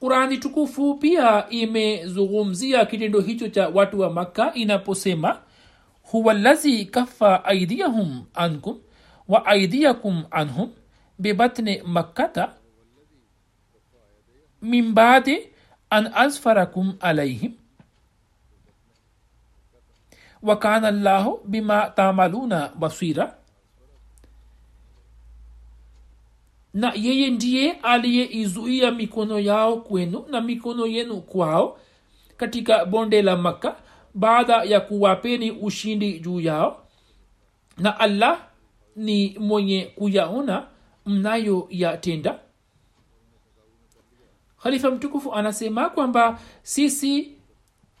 [0.00, 5.38] Qurani tukufu pia imezungumzia kitendo hicho cha watu wa makka inaposema
[6.02, 8.78] huwa lazi kafa aidiyahum ankum
[9.28, 10.70] wa aidiyakum anhum
[11.84, 12.54] makkata
[14.62, 15.48] min badi
[15.90, 17.52] an azfarakum alaihim
[20.42, 23.36] wa kana llahu bima tamaluna basira
[26.74, 31.78] na yeye ndiye aliyeizuia mikono yao kwenu na mikono yenu kwao
[32.36, 33.76] katika bonde la makka
[34.14, 36.86] baada ya kuwapeni ushindi juu yao
[37.78, 38.40] na allah
[38.96, 40.66] ni mwenye kuyaona
[41.06, 42.38] mnayoyatenda
[44.62, 47.32] khalifa mtukufu anasema kwamba sisi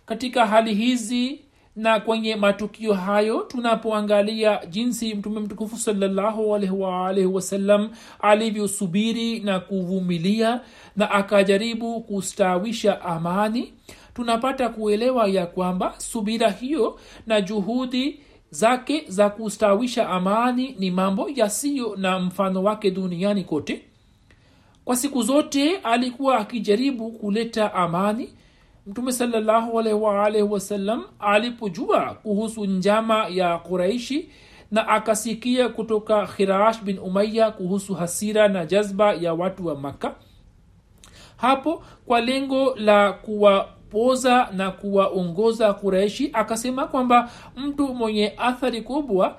[0.06, 1.40] katika hali hizi
[1.76, 7.90] na kwenye matukio hayo tunapoangalia jinsi mtume mtukufu salllahualwalhi wasallam
[8.20, 10.60] alivyosubiri na kuvumilia
[10.96, 13.72] na akajaribu kustawisha amani
[14.14, 18.20] tunapata kuelewa ya kwamba subira hiyo na juhudi
[18.54, 23.84] zake za kustawisha amani ni mambo yasiyo na mfano wake duniani kote.
[24.84, 28.28] Kwa siku zote alikuwa akijaribu kuleta amani.
[28.86, 29.76] Mtume salallahu
[30.42, 34.28] wasallam alipojua kuhusu njama ya quraishi
[34.70, 40.14] na akasikia kutoka khirash bin umaya kuhusu hasira na jazba ya watu wa makka.
[41.36, 43.12] Hapo kwa lengo la
[43.94, 49.36] kuwapoza na kuwaongoza kuraishi akasema kwamba mtu mwenye athari kubwa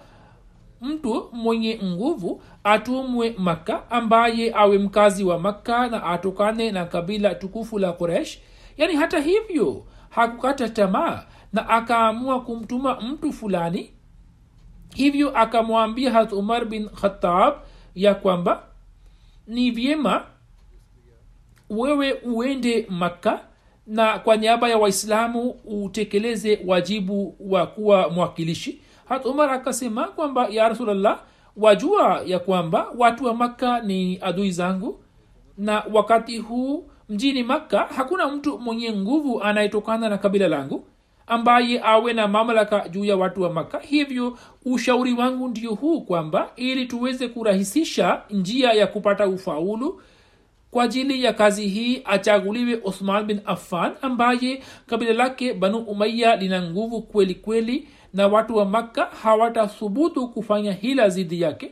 [0.81, 7.79] mtu mwenye nguvu atumwe makka ambaye awe mkazi wa makka na atokane na kabila tukufu
[7.79, 8.39] la quraish
[8.77, 13.91] yaani hata hivyo hakukata tamaa na akaamua kumtuma mtu fulani.
[14.95, 17.53] Hivyo akamwambia hat umar bin khatab
[17.95, 18.63] ya kwamba
[19.47, 20.23] ni vyema
[21.69, 23.39] wewe uende makka
[23.87, 28.81] na kwa niaba ya waislamu utekeleze wajibu wa kuwa mwakilishi.
[29.05, 31.19] Hat umar akasema kwamba ya rasulllah
[31.57, 34.99] wajua ya kwamba watu wa makka ni adui zangu.
[35.57, 40.85] Na wakati huu mjini makka hakuna mtu mwenye nguvu anayetokana na kabila langu
[41.27, 43.79] ambaye awe na mamlaka juu ya watu wa makka.
[43.79, 50.01] Hivyo ushauri wangu ndio huu kwamba ili tuweze kurahisisha njia ya kupata ufaulu
[50.75, 56.61] kwa ajili ya kazi hii achaguliwe uthman bin affan ambaye kabila lake banu umaya lina
[56.61, 61.71] nguvu kweli kweli na watu wa makka hawatathubutu kufanya hila zidi yake.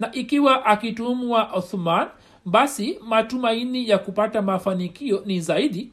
[0.00, 2.08] Na ikiwa akitumwa uthman
[2.44, 5.92] basi matumaini ya kupata mafanikio ni zaidi.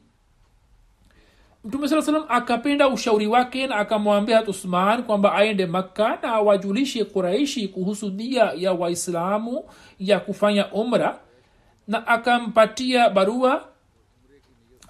[1.64, 7.04] Mtume saa salam akapenda ushauri wake na akamwambia hat usman kwamba aende makka na awajulishe
[7.04, 9.64] kuraishi kuhusu nia ya waislamu
[9.98, 11.18] ya kufanya umra
[11.90, 13.68] na akampatia barua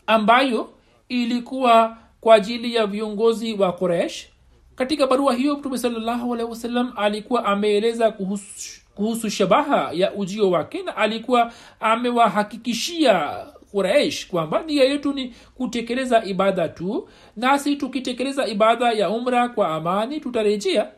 [0.06, 0.70] ambayo
[1.08, 4.26] ilikuwa kwa ajili ya viongozi wa quraish
[4.74, 10.96] katika barua hiyo mtume salallahu alehi alikuwa ameeleza kuhusu, kuhusu shabaha ya ujio wake na
[10.96, 19.48] alikuwa amewahakikishia quraish kwamba nia yetu ni kutekeleza ibada tu nasi tukitekeleza ibada ya umra
[19.48, 20.88] kwa amani tutarejea.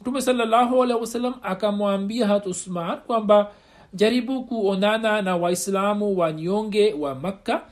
[0.00, 3.50] Mtume salallahu wasalam akamwambia hat usman kwamba
[3.94, 7.62] jaribu kuonana na waislamu wanyonge wa makka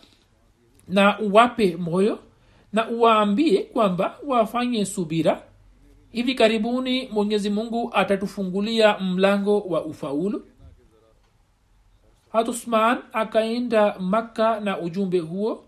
[0.89, 2.18] na uwape moyo
[2.73, 5.43] na uwaambie kwamba wafanye subira.
[6.11, 10.47] Hivi karibuni mwenyezi mungu atatufungulia mlango wa ufaulu.
[12.33, 15.64] Hatusman akaenda makka na ujumbe huo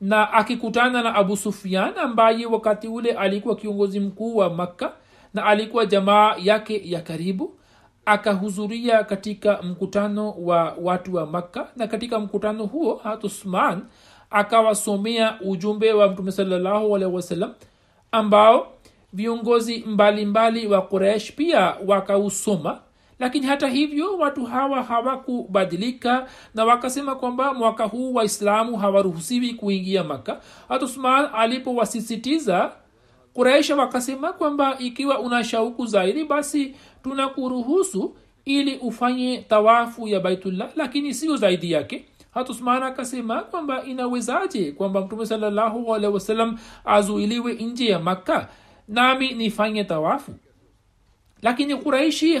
[0.00, 4.92] na akikutana na abu sufian ambaye wakati ule alikuwa kiongozi mkuu wa makka
[5.34, 7.55] na alikuwa jamaa yake ya karibu
[8.06, 13.82] akahudhuria katika mkutano wa watu wa makka na katika mkutano huo hatusman
[14.30, 16.98] akawasomea ujumbe wa mtume salallahu
[18.12, 18.72] ambao
[19.12, 22.80] viongozi mbalimbali wa quraish pia wakausoma.
[23.18, 30.40] Lakini hata hivyo watu hawa hawakubadilika na wakasema kwamba mwaka huu waislamu hawaruhusiwi kuingia maka
[30.68, 32.72] hatusman alipowasisitiza
[33.34, 36.74] quraisha wakasema kwamba ikiwa una shauku zaidi basi
[37.06, 42.04] tunakuruhusu ili ufanye tawafu ya baitullah lakini sio zaidi yake.
[42.30, 45.26] Hatusman akasema kwamba inawezaje kwamba mtume
[46.14, 48.48] wasallam azuiliwe nje ya makka
[48.88, 50.32] nami nifanye tawafu?
[51.42, 52.38] Lakini kuraishi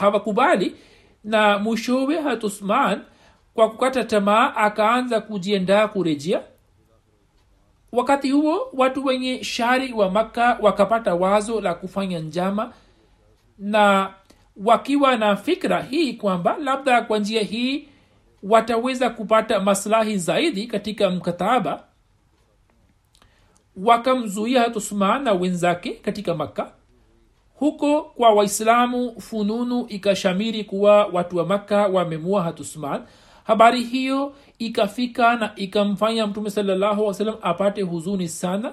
[0.00, 0.76] hawakubali
[1.24, 3.00] na mwishowe hat usman
[3.54, 6.40] kwa kukata tamaa akaanza kujiendaa kurejea.
[7.92, 12.72] Wakati huo watu wenye shari wa makka wakapata wazo la kufanya njama
[13.58, 14.14] na
[14.56, 17.88] wakiwa na fikra hii kwamba labda kwa njia hii
[18.42, 21.84] wataweza kupata maslahi zaidi katika mkataba
[23.76, 26.72] wakamzuia hatusman na wenzake katika makka.
[27.54, 33.02] Huko kwa waislamu fununu ikashamiri kuwa watu wa makka wamemua hatusman
[33.44, 38.72] habari hiyo ikafika na ikamfanya mtume salallahu salam apate huzuni sana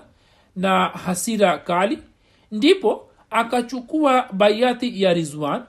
[0.55, 1.99] na hasira kali.
[2.51, 5.63] Ndipo akachukua baiati ya rizwan.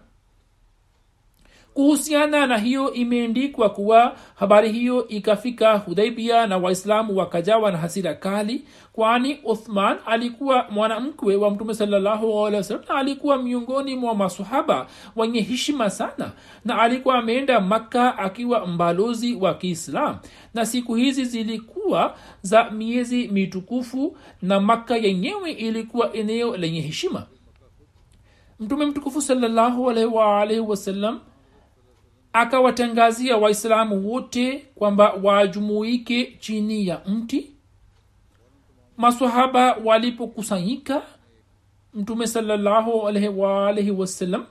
[1.75, 8.65] Kuhusiana na hiyo imeendikwa kuwa habari hiyo ikafika hudaibia na waislamu wakajawa na hasira kali
[8.93, 11.75] kwani uthman alikuwa mwanamkwe wa mtume
[12.89, 14.87] na alikuwa miongoni mwa masahaba
[15.17, 16.33] wenye heshima sana
[16.65, 20.17] na alikuwa ameenda makka akiwa mbalozi wa kiislam.
[20.55, 27.27] Na siku hizi zilikuwa za miezi mitukufu na makka yenyewe ilikuwa eneo lenye heshima
[28.63, 29.23] mtume mtukufu
[30.61, 31.21] wasallam
[32.33, 37.51] akawatangazia waislamu wote kwamba wajumuike chini ya mti.
[38.97, 41.03] Masahaba walipokusanyika
[41.95, 42.27] mtume
[43.91, 44.47] wasallam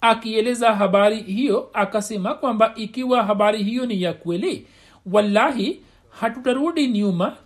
[0.00, 4.66] akieleza habari hiyo akasema kwamba ikiwa habari hiyo ni ya kweli
[5.12, 5.80] wallahi
[6.10, 7.36] hatutarudi nyuma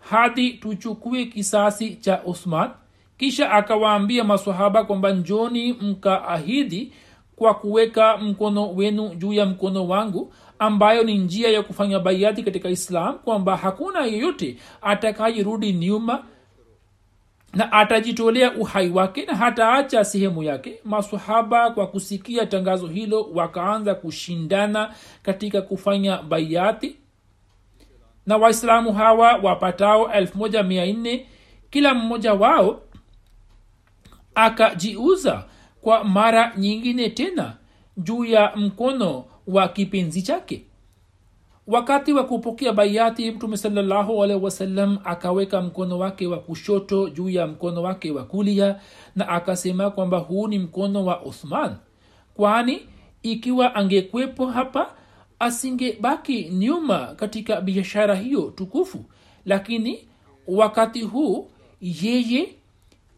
[0.00, 2.70] hadi tuchukue kisasi cha usman
[3.18, 6.92] kisha akawaambia masahaba kwamba njoni mkaahidi
[7.36, 12.68] kwa kuweka mkono wenu juu ya mkono wangu ambayo ni njia ya kufanya baiati katika
[12.68, 16.24] islam kwamba hakuna yeyote atakayerudi nyuma
[17.54, 20.80] na atajitolea uhai wake na hataacha sehemu yake.
[20.84, 26.96] Masahaba kwa kusikia tangazo hilo wakaanza kushindana katika kufanya baiati
[28.26, 31.20] na waislamu hawa wapatao 14
[31.70, 32.80] kila mmoja wao
[34.36, 35.44] akajiuza
[35.80, 37.56] kwa mara nyingine tena
[37.96, 40.62] juu ya mkono wa kipenzi chake.
[41.66, 47.82] Wakati wa kupokea baiati mtume salllahualhi wasallam akaweka mkono wake wa kushoto juu ya mkono
[47.82, 48.80] wake wa kulia
[49.16, 51.76] na akasema kwamba huu ni mkono wa uthman
[52.34, 52.82] kwani
[53.22, 54.90] ikiwa angekwepo hapa
[55.38, 59.04] asingebaki nyuma katika biashara hiyo tukufu.
[59.44, 59.98] Lakini
[60.48, 62.48] wakati huu yeye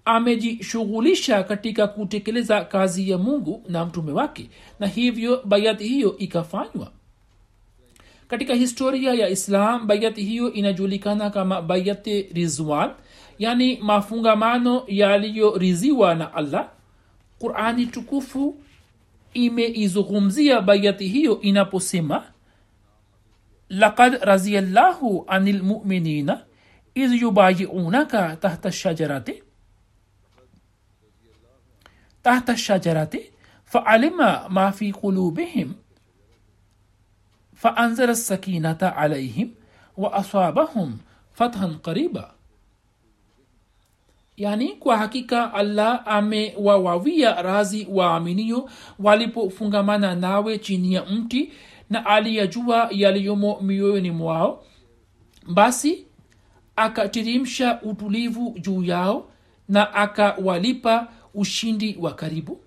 [0.09, 4.51] amejishughulisha katika kutekeleza kazi ya mungu na mtume wake
[4.81, 6.93] na hivyo bayati hiyo ikafanywa.
[8.29, 12.91] Katika historia ya islam bayati hiyo inajulikana kama bayati rizwan
[13.39, 16.69] yani mafungamano yaliyoriziwa na allah.
[17.39, 18.57] Qurani tukufu
[19.35, 22.23] imeizungumzia bayati hiyo inaposema
[23.69, 26.41] lakad raziallahu ani lmuminina
[26.95, 29.43] idh yubayiunaka tahta shajarati
[32.23, 33.33] tahta shajarati
[33.65, 35.73] faalima ma fi qulubihim
[37.55, 39.51] faanzala sakinata alaihim
[39.97, 40.99] wa asabahum
[41.33, 42.35] fathan qariba
[44.37, 51.53] yani kwa hakika allah amewawawia razi waaminio walipofungamana nawe chini ya mti
[51.91, 54.65] na aliyajua yaliyomo mioyoni mwao.
[55.53, 56.07] Basi
[56.77, 59.29] akatirimsha utulivu juu yao
[59.69, 61.09] na akawalipa
[61.43, 62.61] ushindi wa karibu.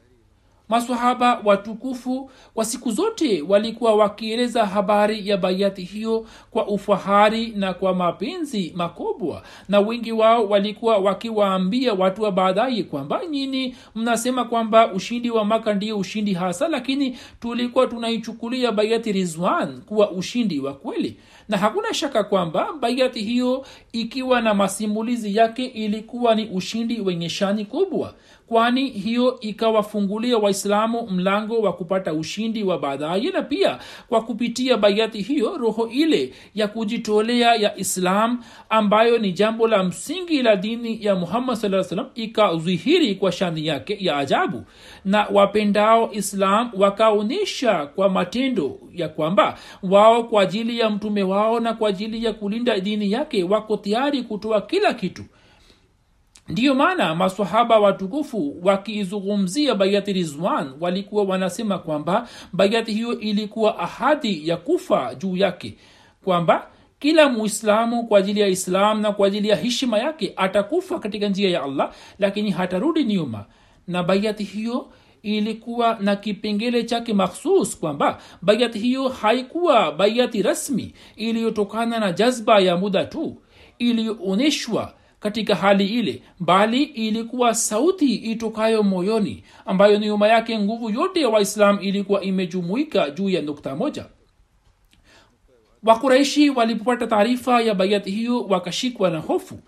[0.69, 7.95] Masahaba watukufu kwa siku zote walikuwa wakieleza habari ya bayati hiyo kwa ufahari na kwa
[7.95, 15.29] mapenzi makubwa na wengi wao walikuwa wakiwaambia watu wa baadaye kwamba nyini mnasema kwamba ushindi
[15.31, 21.17] wa maka ndio ushindi hasa lakini tulikuwa tunaichukulia bayati rizwan kuwa ushindi wa kweli
[21.49, 27.65] na hakuna shaka kwamba baiati hiyo ikiwa na masimulizi yake ilikuwa ni ushindi wenye shani
[27.65, 28.13] kubwa
[28.47, 33.79] kwani hiyo ikawafungulia waislamu mlango wa kupata ushindi wa baadaye na pia
[34.09, 40.41] kwa kupitia baiati hiyo roho ile ya kujitolea ya islam ambayo ni jambo la msingi
[40.43, 44.63] la dini ya muhammad saa salam ikadhihiri kwa shani yake ya ajabu.
[45.05, 51.73] Na wapendao islam wakaonyesha kwa matendo ya kwamba wao kwa ajili ya mtume wao na
[51.73, 55.23] kwa ajili ya kulinda dini yake wako tayari kutoa kila kitu.
[56.47, 64.57] Ndiyo maana masahaba watukufu wakiizungumzia bayati rizwan walikuwa wanasema kwamba bayati hiyo ilikuwa ahadi ya
[64.57, 65.77] kufa juu yake
[66.23, 66.67] kwamba
[66.99, 71.49] kila muislamu kwa ajili ya islam na kwa ajili ya heshima yake atakufa katika njia
[71.49, 73.45] ya allah lakini hatarudi nyuma.
[73.87, 74.89] Na bayati hiyo
[75.23, 82.77] ilikuwa na kipengele chake makhsus kwamba bayati hiyo haikuwa baiati rasmi iliyotokana na jazba ya
[82.77, 83.41] muda tu
[83.79, 91.29] iliyoonyeshwa katika hali ile bali ilikuwa sauti itokayo moyoni ambayo nyuma yake nguvu yote ya
[91.29, 94.05] waislam ilikuwa imejumuika juu ya nukta moja.
[95.83, 99.59] Wakuraishi walipopata taarifa ya bayati hiyo wakashikwa na hofu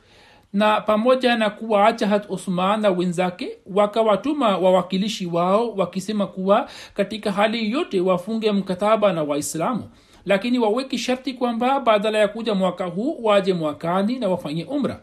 [0.54, 7.72] na pamoja na kuwaacha hat usman na wenzake wakawatuma wawakilishi wao wakisema kuwa katika hali
[7.72, 9.90] yote wafunge mkataba na waislamu.
[10.26, 15.02] Lakini waweki sharti kwamba badala ya kuja mwaka huu waje mwakani na wafanye umra.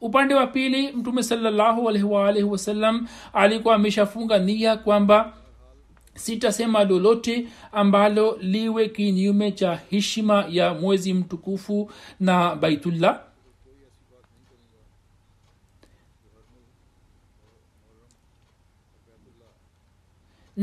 [0.00, 5.32] Upande wa pili mtume salllahualwalhi wasallam alikuwa ameshafunga nia kwamba
[6.14, 11.90] sitasema lolote ambalo liwe kinyume cha heshima ya mwezi mtukufu
[12.20, 13.20] na baitullah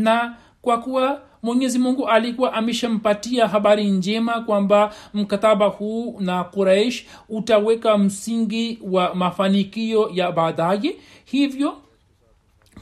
[0.03, 7.97] na kwa kuwa mwenyezi mungu alikuwa ameshampatia habari njema kwamba mkataba huu na quraish utaweka
[7.97, 10.95] msingi wa mafanikio ya baadaye
[11.25, 11.77] hivyo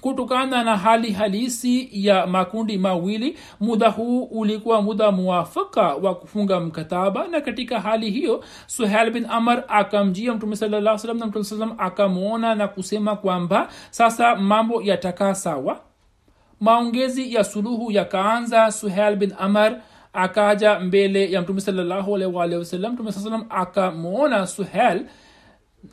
[0.01, 7.27] kutokana na hali halisi ya makundi mawili muda huu ulikuwa muda muwafaka wa kufunga mkataba.
[7.27, 12.67] Na katika hali hiyo suhel bin amar akamjia mtume salaa na mtume salam akamwona na
[12.67, 15.79] kusema kwamba sasa mambo yatakaa sawa
[16.59, 19.81] maongezi ya suluhu yakaanza suhel bin amar
[20.13, 21.61] akaja mbele ya mtume
[22.89, 25.05] mtume saa salam akamwona suhel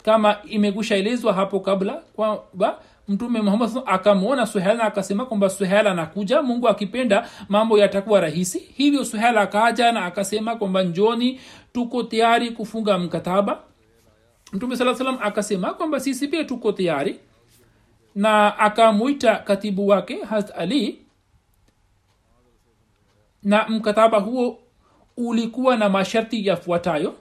[0.02, 0.96] kama imegusha
[1.32, 7.78] hapo kabla kwamba mtume muhammad akamwona suhel na akasema kwamba suhel anakuja mungu akipenda mambo
[7.78, 8.58] yatakuwa rahisi.
[8.58, 11.40] Hivyo suhel akaja na akasema kwamba njoni
[11.72, 13.60] tuko tayari kufunga mkataba.
[14.52, 17.20] Mtume saa salam akasema kwamba sisi pia tuko tayari
[18.14, 20.98] na akamwita katibu wake harat ali.
[23.42, 24.58] Na mkataba huo
[25.16, 27.14] ulikuwa na masharti yafuatayo.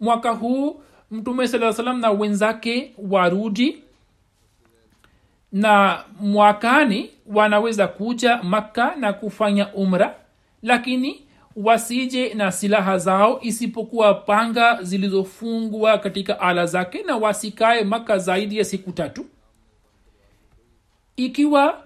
[0.00, 0.80] Mwaka huu
[1.10, 3.82] mtume saa salam na wenzake warudi
[5.52, 10.14] na mwakani wanaweza kuja makka na kufanya umra
[10.62, 11.22] lakini
[11.56, 18.64] wasije na silaha zao isipokuwa panga zilizofungwa katika ala zake na wasikae maka zaidi ya
[18.64, 19.26] siku tatu
[21.18, 21.82] ikiwa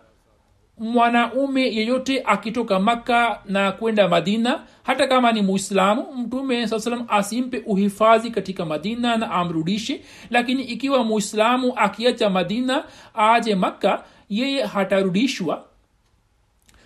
[0.79, 7.63] mwanaume yeyote akitoka makka na kwenda madina hata kama ni muislamu mtume saa salam asimpe
[7.67, 10.05] uhifadhi katika madina na amrudishe.
[10.31, 15.65] Lakini ikiwa muislamu akiacha madina aje makka yeye hatarudishwa.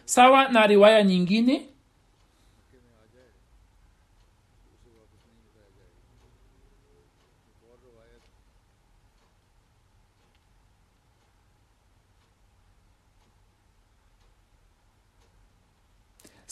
[0.05, 1.67] Sawa na riwaya nyingine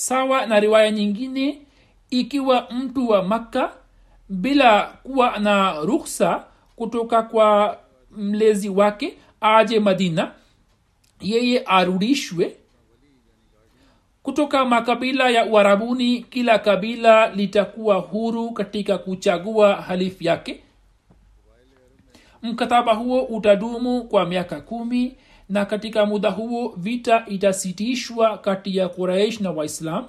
[0.08, 1.62] sawa na riwaya nyingine
[2.10, 3.72] ikiwa mtu wa makka
[4.28, 6.44] bila kuwa na ruksa
[6.76, 7.78] kutoka kwa
[8.16, 10.32] mlezi wake aje madina
[11.20, 12.56] yeye arudishwe
[14.22, 20.60] kutoka makabila ya uarabuni kila kabila litakuwa huru katika kuchagua halifu yake.
[22.42, 25.16] Mkataba huo utadumu kwa miaka kumi
[25.48, 30.06] na katika muda huo vita itasitishwa kati ya quraish na waislam.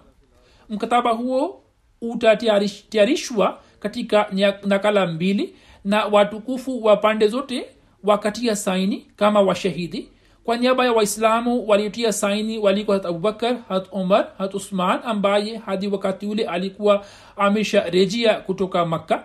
[0.70, 1.64] Mkataba huo
[2.02, 4.28] utatayarishwa katika
[4.66, 7.66] nakala mbili na watukufu wa pande zote
[8.04, 10.10] wakatia saini kama washahidi.
[10.44, 15.88] Kwa niaba ya waislamu waliotia saini walikuwa hat abubakar hat umar hat usman ambaye hadi
[15.88, 17.06] wakati ule alikuwa
[17.38, 19.24] amesha rejea kutoka makka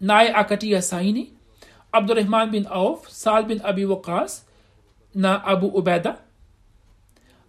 [0.00, 1.32] naye akatia saini
[1.92, 4.46] abdurahman bin auf sal bin abi waqas
[5.14, 6.18] na abu ubeda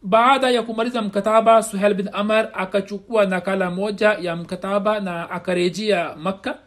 [0.03, 6.59] baada ya kumaliza mkataba suhel bin amar akachukua nakala moja ya mkataba na akarejea makka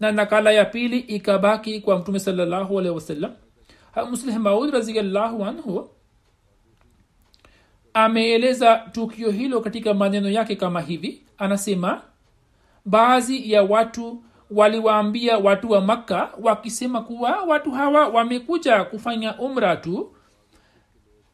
[0.00, 3.32] na nakala ya pili ikabaki kwa mtume salallahu alehi wasallam.
[4.10, 4.36] Muslih
[7.94, 11.22] ameeleza tukio hilo katika maneno yake kama hivi.
[11.38, 12.02] Anasema
[12.84, 20.12] baadhi ya watu waliwaambia watu wa makka wakisema kuwa watu hawa wamekuja kufanya umra tu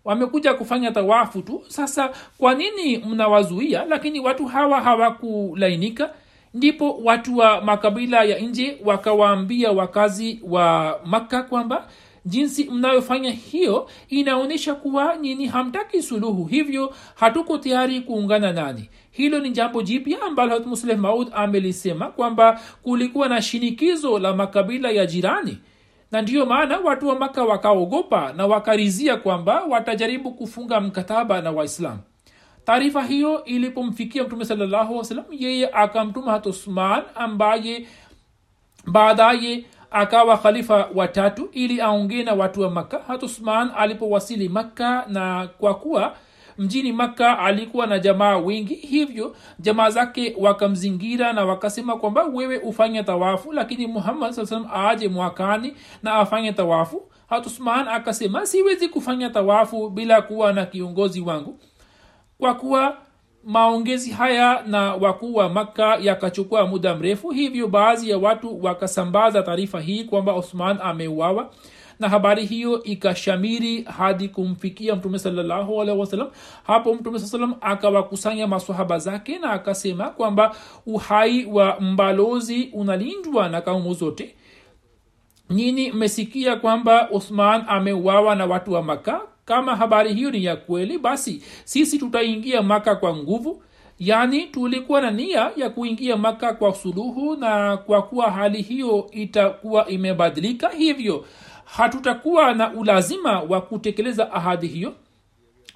[0.06, 1.62] wamekuja kufanya tawafu tu.
[1.68, 3.84] Sasa kwa nini mnawazuia?
[3.84, 6.10] Lakini watu hawa hawakulainika.
[6.54, 11.88] Ndipo watu wa makabila ya nje wakawaambia wakazi wa makka kwamba
[12.26, 16.44] jinsi mnayofanya hiyo inaonyesha kuwa nyini hamtaki suluhu.
[16.44, 23.28] Hivyo hatuko tayari kuungana nani hilo ni jambo jipya ambalo musleh maud amelisema kwamba kulikuwa
[23.28, 25.58] na shinikizo la makabila ya jirani
[26.16, 31.98] na ndiyo maana watu wa maka wakaogopa na wakarizia kwamba watajaribu kufunga mkataba na waislamu.
[32.64, 37.86] Taarifa hiyo ilipomfikia mtume salallahu salam yeye akamtuma hat usman ambaye
[38.86, 42.98] baadaye akawa khalifa watatu ili aongee na watu wa makka.
[43.06, 46.16] Hat usman alipowasili makka na kwa kuwa
[46.58, 53.02] mjini makka alikuwa na jamaa wengi hivyo jamaa zake wakamzingira na wakasema kwamba wewe ufanye
[53.02, 57.02] tawafu lakini muhammad saa salam aje mwakani na afanye tawafu.
[57.28, 61.58] Hatusman akasema siwezi kufanya tawafu bila kuwa na kiongozi wangu.
[62.38, 62.96] Kwa kuwa
[63.44, 69.80] maongezi haya na wakuu wa makka yakachukua muda mrefu hivyo baadhi ya watu wakasambaza taarifa
[69.80, 71.50] hii kwamba osman ameuawa
[72.00, 75.84] na habari hiyo ikashamiri hadi kumfikia mtume salallahu
[76.66, 83.94] hapo mtume saa akawakusanya masahaba zake na akasema kwamba uhai wa mbalozi unalindwa na kaumu
[83.94, 84.34] zote.
[85.50, 90.98] Nyini mmesikia kwamba uthman ameuawa na watu wa maka kama habari hiyo ni ya kweli
[90.98, 93.62] basi sisi tutaingia maka kwa nguvu.
[93.98, 99.88] Yaani tulikuwa na nia ya kuingia maka kwa suluhu na kwa kuwa hali hiyo itakuwa
[99.88, 101.24] imebadilika hivyo
[101.66, 104.94] hatutakuwa na ulazima wa kutekeleza ahadi hiyo.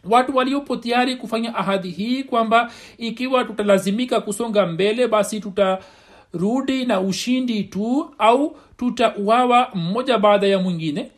[0.05, 7.65] Watu waliopo tayari kufanya ahadi hii kwamba ikiwa tutalazimika kusonga mbele basi tutarudi na ushindi
[7.65, 11.11] tu au tutauawa mmoja baada ya mwingine.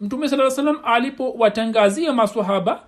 [0.00, 2.82] Mtume saa salam alipowatangazia maswahaba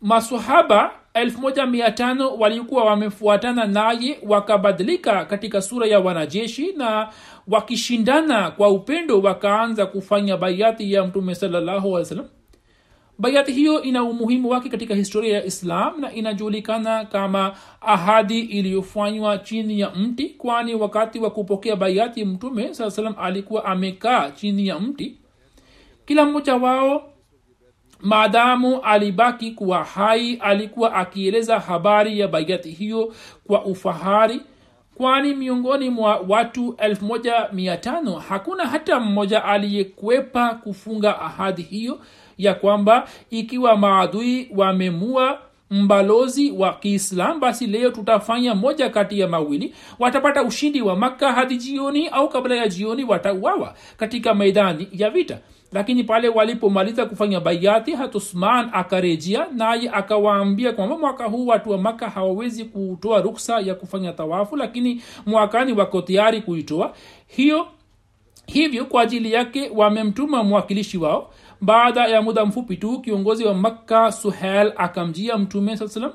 [0.00, 0.90] maswahaba
[1.24, 7.08] 15 walikuwa wamefuatana naye wakabadilika katika sura ya wanajeshi na
[7.48, 12.04] wakishindana kwa upendo wakaanza kufanya bayati ya mtume salallahu
[13.18, 19.80] bayati hiyo ina umuhimu wake katika historia ya islam na inajulikana kama ahadi iliyofanywa chini
[19.80, 25.16] ya mti kwani wakati wa kupokea bayati mtume saa salam alikuwa amekaa chini ya mti.
[26.06, 27.12] Kila mmoja wao
[28.06, 33.14] maadamu alibaki kuwa hai alikuwa akieleza habari ya baiati hiyo
[33.46, 34.40] kwa ufahari
[34.94, 42.00] kwani miongoni mwa watu 15 hakuna hata mmoja aliyekwepa kufunga ahadi hiyo
[42.38, 45.38] ya kwamba ikiwa maadui wamemua
[45.70, 49.74] mbalozi wa kiislam basi leo tutafanya moja kati ya mawili.
[49.98, 55.38] Watapata ushindi wa makka hadi jioni au kabla ya jioni watauawa katika maidani ya vita
[55.72, 62.10] lakini pale walipomaliza kufanya baiati hatusman akarejea naye akawaambia kwamba mwaka huu watu wa maka
[62.10, 66.94] hawawezi kutoa ruksa ya kufanya tawafu lakini mwakani wako tayari kuitoa.
[67.26, 67.66] Hiyo
[68.46, 71.30] hivyo kwa ajili yake wamemtuma mwakilishi wao.
[71.60, 76.12] Baada ya muda mfupi tu kiongozi wa makka suhel akamjia mtume saa salam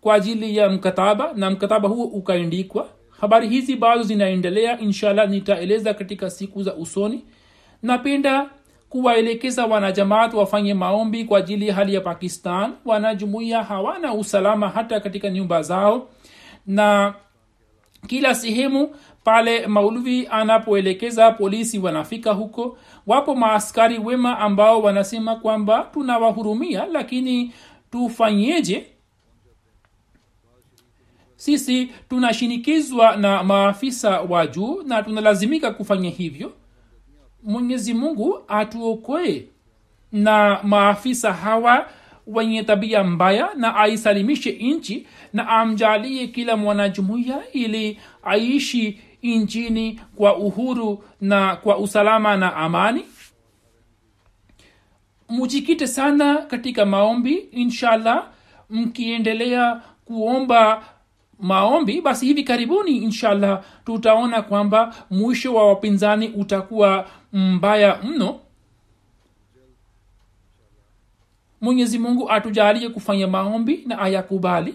[0.00, 2.88] kwa ajili ya mkataba na mkataba huo ukaandikwa.
[3.20, 4.80] Habari hizi bado zinaendelea.
[4.80, 7.24] Inshallah nitaeleza katika siku za usoni.
[7.82, 8.50] Napenda
[8.94, 12.72] kuwaelekeza wanajamaat wafanye maombi kwa ajili ya hali ya pakistan.
[12.84, 16.08] Wanajumuia hawana usalama hata katika nyumba zao.
[16.66, 17.14] Na
[18.06, 22.78] kila sehemu pale mauluvi anapoelekeza polisi wanafika huko.
[23.06, 27.52] Wapo maaskari wema ambao wanasema kwamba tunawahurumia lakini
[27.90, 28.86] tufanyeje?
[31.36, 36.52] Sisi tunashinikizwa na maafisa wa juu na tunalazimika kufanya hivyo
[37.44, 39.44] mwenyezi mungu atuokoe.
[40.12, 41.88] Na maafisa hawa
[42.26, 51.04] wenye tabia mbaya na aisalimishe nchi na amjalie kila mwanajumuiya ili aishi nchini kwa uhuru
[51.20, 53.04] na kwa usalama na amani.
[55.28, 58.26] Mujikite sana katika maombi inshallah.
[58.70, 60.84] Mkiendelea kuomba
[61.40, 68.40] maombi basi hivi karibuni inshallah tutaona kwamba mwisho wa wapinzani utakuwa mbaya mno.
[71.60, 74.74] Mwenyezi mungu atujalie kufanya maombi na ayakubali